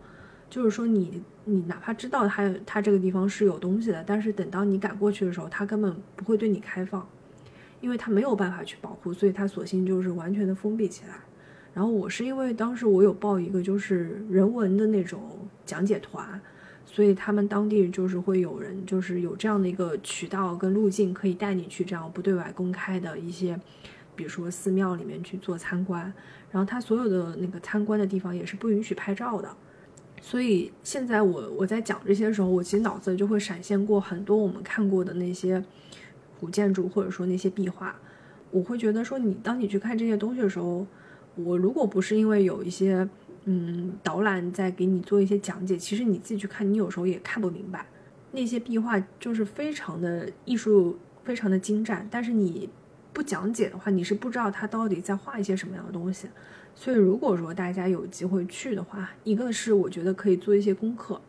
[0.50, 7.06] 就是说你你哪怕知道它它这个地方是有东西的，但是等到你赶过去的时候，它根本不会对你开放，
[7.82, 11.16] 因为它没有办法去保护，所以它索性就是完全的封闭起来。
[11.74, 15.22] 然后我是因为当时我有报一个就是人文的那种
[15.66, 16.40] 讲解团，
[16.86, 23.60] 所以他们当地就是会有人就是有这样的一个渠道跟路径，可以带你去这样不对外公开的一些，
[24.16, 26.14] 比如说寺庙里面去做参观。
[26.52, 29.50] 然后他所有的那个参观的地方也是不允许拍照的。
[30.22, 35.64] 所以现在我我在讲这些时候，我其实脑子里就会闪现过很多我们看过的那些
[36.42, 37.96] 古建筑或者说那些壁画，
[38.50, 40.86] 我会觉得说你当你去看这些东西的时候。
[41.36, 43.08] 我如果不是因为有一些
[43.46, 47.86] 嗯导览在给你做一些讲解，其实你自己去看，你有时候也看不明白。
[48.34, 52.70] 那些壁画就是非常的艺术，非常的精湛，但是你
[53.14, 56.28] 不讲解的话，你是不知道它到底在画一些什么样的东西。
[56.76, 61.20] 所以如果说大家有机会去的话，一个是我觉得可以做一些功课，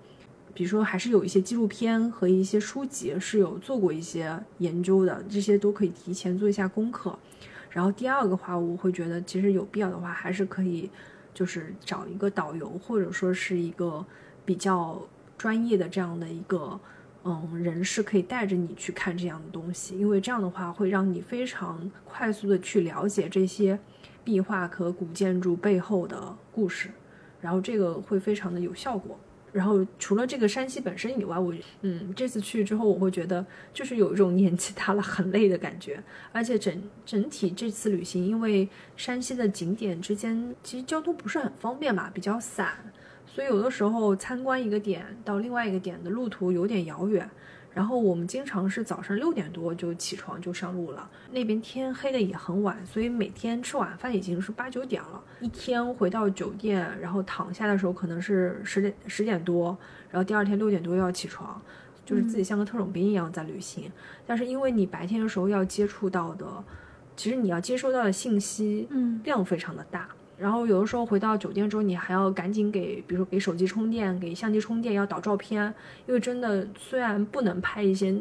[0.54, 7.18] 比如说还是有一些纪录片和一些书籍是有做过一些研究的，这些都可以提前做一下功课。
[7.70, 10.90] 然后第二个话，我会觉得其实有必要的话，还是可以，
[11.32, 14.04] 就是找一个导游，或者说是一个
[14.44, 15.00] 比较
[15.38, 16.78] 专业的这样的一个
[17.24, 23.78] 嗯，人士可以带着你去看这样的东西，因为这样的话会让你非常快速的去了解这些
[24.22, 26.90] 壁画和古建筑背后的故事，
[27.40, 29.18] 然后这个会非常的有效果。
[29.52, 33.44] 然后除了这个山西本身以外，我嗯这次去之后，我会觉得
[33.74, 42.72] 就是有一种年纪大了很累的感觉，而且整整体这次旅行，因为山西的景点之间其实交通不是很方便嘛，比较散，
[43.26, 47.28] 所以有的时候参观一个点到另外一个点的路途有点遥远。
[47.74, 55.22] 然后我们经常是早上六点多就起床就上路了，那边天黑的也很晚，所以每天吃晚饭已经是八九点了。
[55.40, 59.76] 一天回到酒店，然后躺下的时候可能是十点十点多，
[60.10, 61.60] 然后第二天六点多要起床，
[62.04, 63.90] 就是自己像个特种兵一样在旅行。
[64.26, 66.46] 但是因为你白天的时候要接触到的，
[67.16, 68.88] 其实你要接收到的信息
[69.24, 70.08] 量非常的大。
[70.42, 75.72] 然后有的时候回到酒店之后，你还要赶紧给，比如说给手机充电，给相机充电，要导照片。
[76.04, 78.12] 因为真的虽然不能拍一些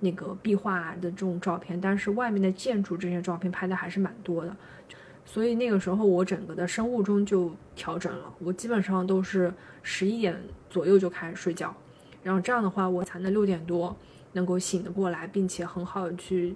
[0.00, 4.54] 那个壁画的这种照片，但是外面的建筑这些照片拍的还是蛮多的。
[5.24, 9.50] 所以那个时候我整个的生物钟就调整了，我基本上都是
[9.82, 10.38] 十一点
[10.68, 11.74] 左右就开始睡觉，
[12.22, 13.96] 然后这样的话我才能六点多
[14.34, 16.54] 能够醒得过来，并且很好的去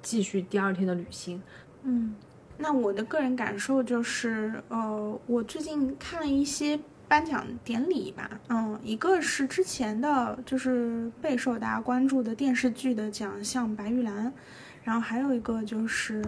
[0.00, 1.42] 继续第二天的旅行。
[1.82, 2.14] 嗯。
[2.60, 14.26] 那我的个人感受就是，呃，我最近看了一些颁奖典礼吧，嗯，一个是之前的，就是备受大家关注的电视剧的奖项《白玉兰》，
[14.82, 16.20] 然后还有一个就是，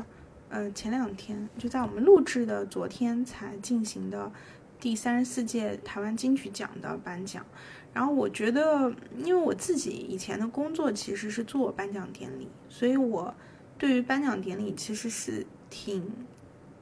[0.51, 4.31] 呃，前两天就在我们录制的昨天才进行的
[4.79, 7.45] 第三十四届台湾金曲奖的颁奖。
[7.93, 13.35] 然后我觉得，因为我自己以前的工作其实是做颁奖典礼，所以我
[13.77, 15.45] 对于颁奖典礼其实是。
[15.71, 16.03] 挺，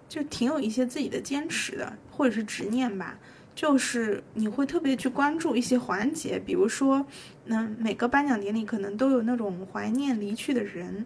[0.09, 3.19] 就挺有一些自己的坚持的，或者是执念吧。
[3.55, 7.05] 就是你会特别去关注一些环节，比如说，
[7.45, 11.05] 那每个颁奖典礼可能都有那种怀念离去的人。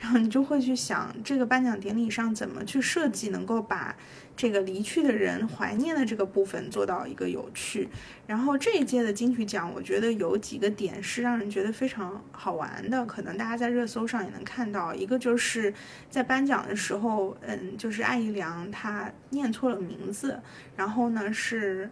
[0.00, 3.96] 然后你就会去想，这个颁奖典礼上怎么去设计，能够把
[4.34, 7.88] 这个离去的人怀念的这个部分做到一个有趣。
[8.26, 14.94] 然后这一届的金曲奖，我觉得有几个点是让人觉得非常好玩的，可能大家在热搜上也能看到。
[14.94, 15.72] 一个就是
[16.08, 20.40] 在颁奖的时候，嗯，就是艾怡良他念错了名字，
[20.76, 21.90] 然后呢是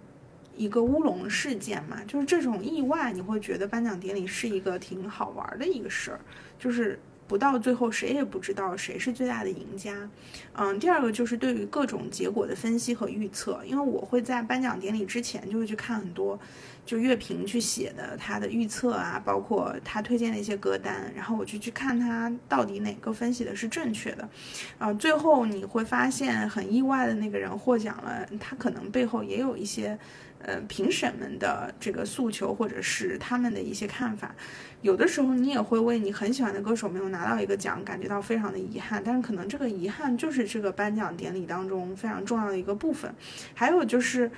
[0.56, 6.20] 一个乌龙事件嘛，就是这种意外，你会觉得颁奖典礼是一个挺好玩的一个事儿，
[6.58, 6.98] 就是。
[7.30, 10.10] 不到最后，谁也不知道谁是最大的赢家。
[10.54, 16.36] 嗯，第二个就是对于各种结果的分析和预测，因为我会在颁奖典礼之前就会去看很多，
[16.84, 24.28] 就乐评去写的他的预测啊，包括他推荐的一些歌单，然后我就去看他到底哪个分析的是正确的。
[24.76, 29.96] 啊，最后你会发现很意外的那个人获奖了，他可能背后也有一些。
[30.42, 34.34] 呃，评审们的这个诉求，或者是他们的一些看法，
[34.82, 43.14] 有的时候你也会为你很喜欢的歌手没有拿到一个奖感觉到非常的遗憾，但是可能这个遗憾就是这个颁奖典礼当中非常重要的一个部分。
[43.54, 44.30] 还有就是，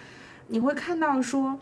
[0.49, 1.59] 你会看到说。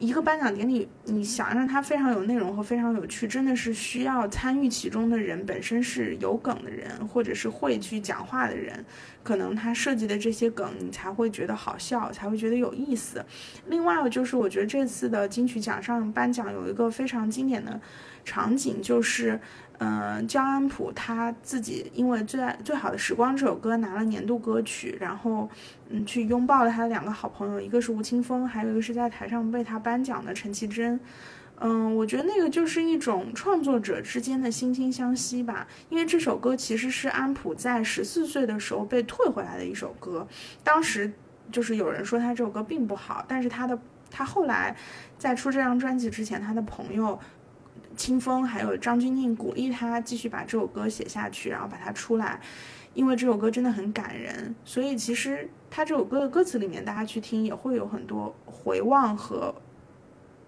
[0.00, 8.82] 一个颁奖典礼，你想让它非常有内容和非常有趣，真的是需要参与其中的人本身是有梗的人，或者是会去讲话的人，
[9.22, 13.22] 可能他设计的这些梗你才会觉得好笑，才会觉得有意思。
[13.66, 17.78] 另外就是，我觉得这次的金曲奖上颁奖有一个非常经典的
[18.24, 19.38] 场景，就是。
[19.82, 25.48] 嗯，焦安普他自己因为《最爱最好的时光》这首歌拿了年度歌曲，然后
[25.88, 31.00] 嗯去拥抱了他的两个好朋友，一个是吴青峰，还有一个是在台上为他颁奖的陈绮贞。
[31.60, 40.28] 嗯，我觉得那个就是一种创作者之间的惺惺相惜吧，因为这首歌其实是安普在十四岁的时候被退回来的一首歌，
[40.62, 41.10] 当时
[41.50, 43.78] 就是有人说他这首歌并不好，但是他的
[44.10, 44.76] 他后来
[45.16, 47.18] 在出这张专辑之前，他的朋友。
[47.96, 52.40] 清风还有张钧甯鼓励他继续把这首歌写下去，然后把它出来，
[52.94, 54.54] 因为这首歌真的很感人。
[54.64, 59.54] 所以其实他这首歌的歌词里面，大家去听也会有很多回望和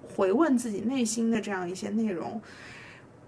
[0.02, 2.40] 回问自己内心的这样一些内容，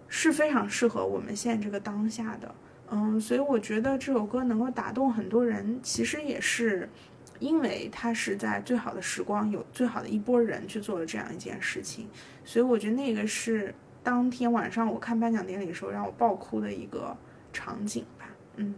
[0.08, 2.54] 是非常适合我们现在这个当下的。
[2.90, 6.88] 嗯，所以我觉得这首歌能够打动很多人，其实也是
[7.40, 12.08] 因为他是在最好的时光有最好的一波人去做了这样一件事情，
[12.44, 13.74] 所以我觉得那个是。
[14.04, 17.16] 当天晚上我看颁奖典礼的时候，让我爆哭的一个
[17.52, 18.26] 场景吧，
[18.56, 18.74] 嗯，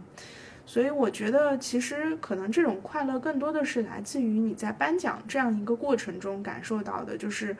[0.65, 7.55] 所以我觉得其实可能这种快乐更多的是来自于你在颁奖这样一个过程中感受到的，就是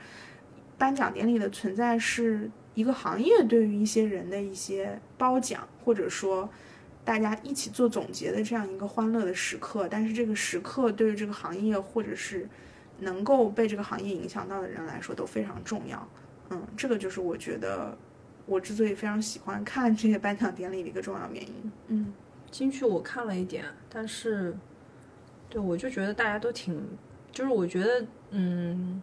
[0.78, 6.48] 颁奖典礼的存在是一个行业对于一些人的一些褒奖，或者说
[7.04, 9.86] 大家一起做总结的这样一个欢乐的时刻。
[9.90, 12.48] 但是这个时刻对于这个行业或者是
[13.00, 16.08] 能够被这个行业影响到的人来说都非常重要。
[16.50, 17.96] 嗯，这个就是我觉得
[18.46, 21.72] 我之所以非常喜欢看这些颁奖典礼的一个重要原因。
[21.88, 22.12] 嗯，
[22.50, 24.56] 金曲我看了一点，但是
[25.48, 26.80] 对我就觉得大家都挺，
[27.32, 29.02] 就是我觉得嗯。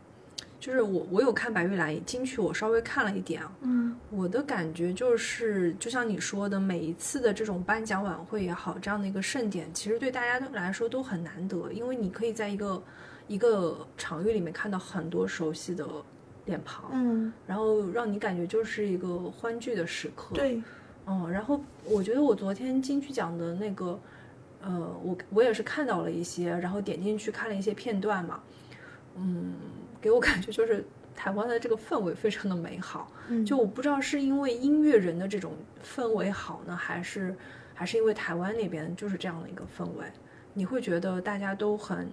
[0.58, 3.56] 就是我，我有看白玉兰金曲，我稍微看了一点啊。
[3.62, 12.82] 嗯，我的感觉就是，就像你说的，每一次的这种颁奖晚会也好，这样的一个盛典，其实对大家来说都很难得，因为你可以在一个
[13.28, 15.86] 一个场域里面看到很多熟悉的
[16.46, 20.36] 脸庞，嗯，然后让你感觉就是一个欢聚的时刻。
[20.36, 20.62] 对，
[21.06, 24.00] 嗯，然后我觉得我昨天金曲奖的那个，
[24.62, 28.39] 呃，我我也是看到了一些，然后点进去看了一些片段嘛，
[29.16, 29.54] 嗯。
[30.02, 30.86] 给我感觉就是
[31.16, 33.12] 台湾的这个氛围非常的美好，
[33.43, 37.36] 就我不知道是因为音乐人的这种氛围好呢，还是
[37.74, 40.06] 还是因为台湾那边就是这样的一个氛围，
[40.54, 42.08] 你会觉得大家都很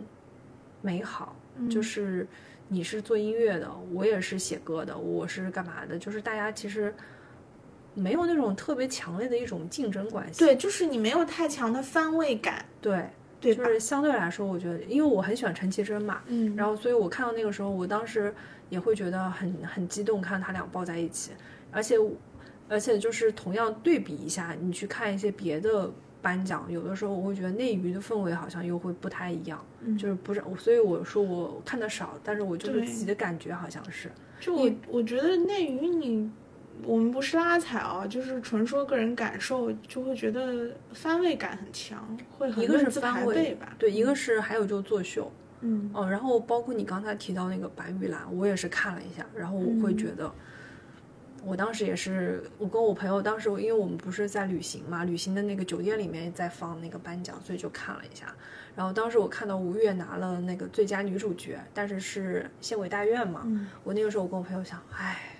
[0.81, 1.37] 美好，
[1.71, 2.27] 就是
[2.69, 6.95] 你是做音乐的，我也是写歌的，我是干嘛的，就是大家其实
[7.95, 13.05] 没有那种特别强烈的一种竞争关系，对，就是你没有太强的番位感，对。
[13.41, 18.33] 就是相对来说，我觉得，因为我很喜欢陈绮贞嘛，嗯，然后所以我看到那个时候，我当时
[18.69, 21.33] 也会觉得很很激动，看他俩抱在一起，
[21.73, 21.97] 而且
[22.69, 25.91] 而且就是同样对比一下，你去看一些别的
[26.23, 29.63] 颁奖，有的时候我会觉得内娱的氛围好像又会不太一样，
[29.99, 34.11] 就是不是，所以我说我看的少，但是我就是自己的感觉好像是，
[34.41, 36.31] 就我我觉得内娱你。
[36.85, 50.33] 我们不是拉踩啊，就是纯说个人感受，就会觉得番位感很强，会很一个是番位吧，对，一个是还有就是作秀，嗯，哦，然后包括你刚才提到那个白玉兰，我也是看了一下，然后我会觉得，
[51.45, 58.35] 我当时也是，我跟我朋友当时，因为我们不是在旅行嘛，旅行的那个酒店里面在放那个颁奖，所以就看了一下，
[58.77, 63.47] 然后当时我看到吴越拿了那个最佳女主角，但是是县委大院嘛，
[63.83, 65.37] 我那个时候我跟我朋友想，哎，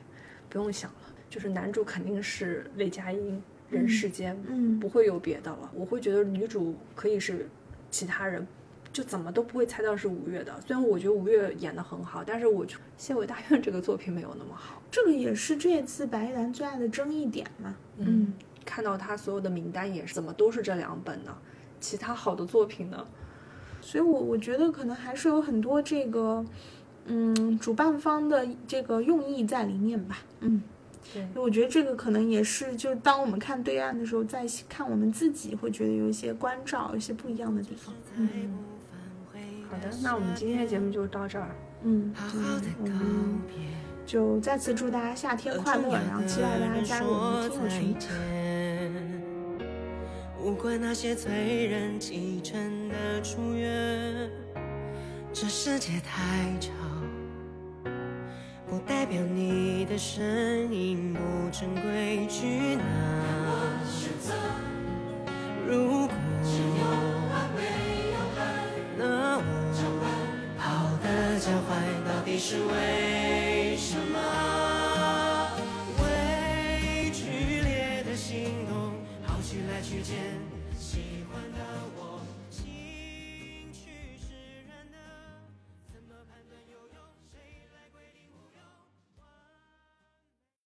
[0.49, 0.97] 不用想了。
[1.31, 5.71] 就是男主肯定是魏佳音，人世间，嗯，不会有别的了。
[5.75, 7.49] 我会觉得女主可以是
[7.91, 8.47] 其他人，
[8.93, 10.53] 就怎么都不会猜到是吴越的。
[10.67, 12.67] 虽然我觉得吴越演的很好，但是我
[12.99, 14.83] 《县委大院》这个作品没有那么好。
[14.91, 17.75] 这个也是这次白玉兰最爱的争议点嘛。
[17.99, 18.33] 嗯，
[18.65, 21.37] 看到他所有的名单也是，怎么都是这两本呢？
[21.81, 23.07] 其他好的作品呢？
[23.81, 26.45] 所以，我我觉得可能还是有很多这个，
[27.07, 30.19] 嗯，主办方的这个用意在里面吧。
[30.41, 30.63] 嗯。
[31.13, 37.93] 对，我觉得这个可能也是，就当我们看对岸的时候，在看我们自己，会觉得有一些关照，一些不一样的地方。
[38.17, 38.29] 嗯，
[39.73, 41.49] 好的，那我们今天的节目就到这儿。
[41.83, 42.27] 嗯，好
[42.61, 43.41] 的，我们
[44.05, 47.97] 就再次祝大家夏天快乐，然后期待大家加入我们的听众群。
[50.39, 54.31] 无关那些催人启程的祝愿，
[55.33, 56.73] 这世界太吵，
[58.69, 60.23] 不代表你的声
[60.71, 61.21] 音不
[61.51, 62.27] 珍贵。
[62.29, 62.85] 去哪？
[65.67, 66.11] 如果。
[69.03, 70.07] 的我，
[70.59, 70.63] 跑
[71.03, 71.71] 的脚踝
[72.07, 74.17] 到底是为什么？
[75.99, 78.95] 为剧烈的心动，
[79.27, 80.17] 跑起来去见
[80.79, 81.92] 喜欢的。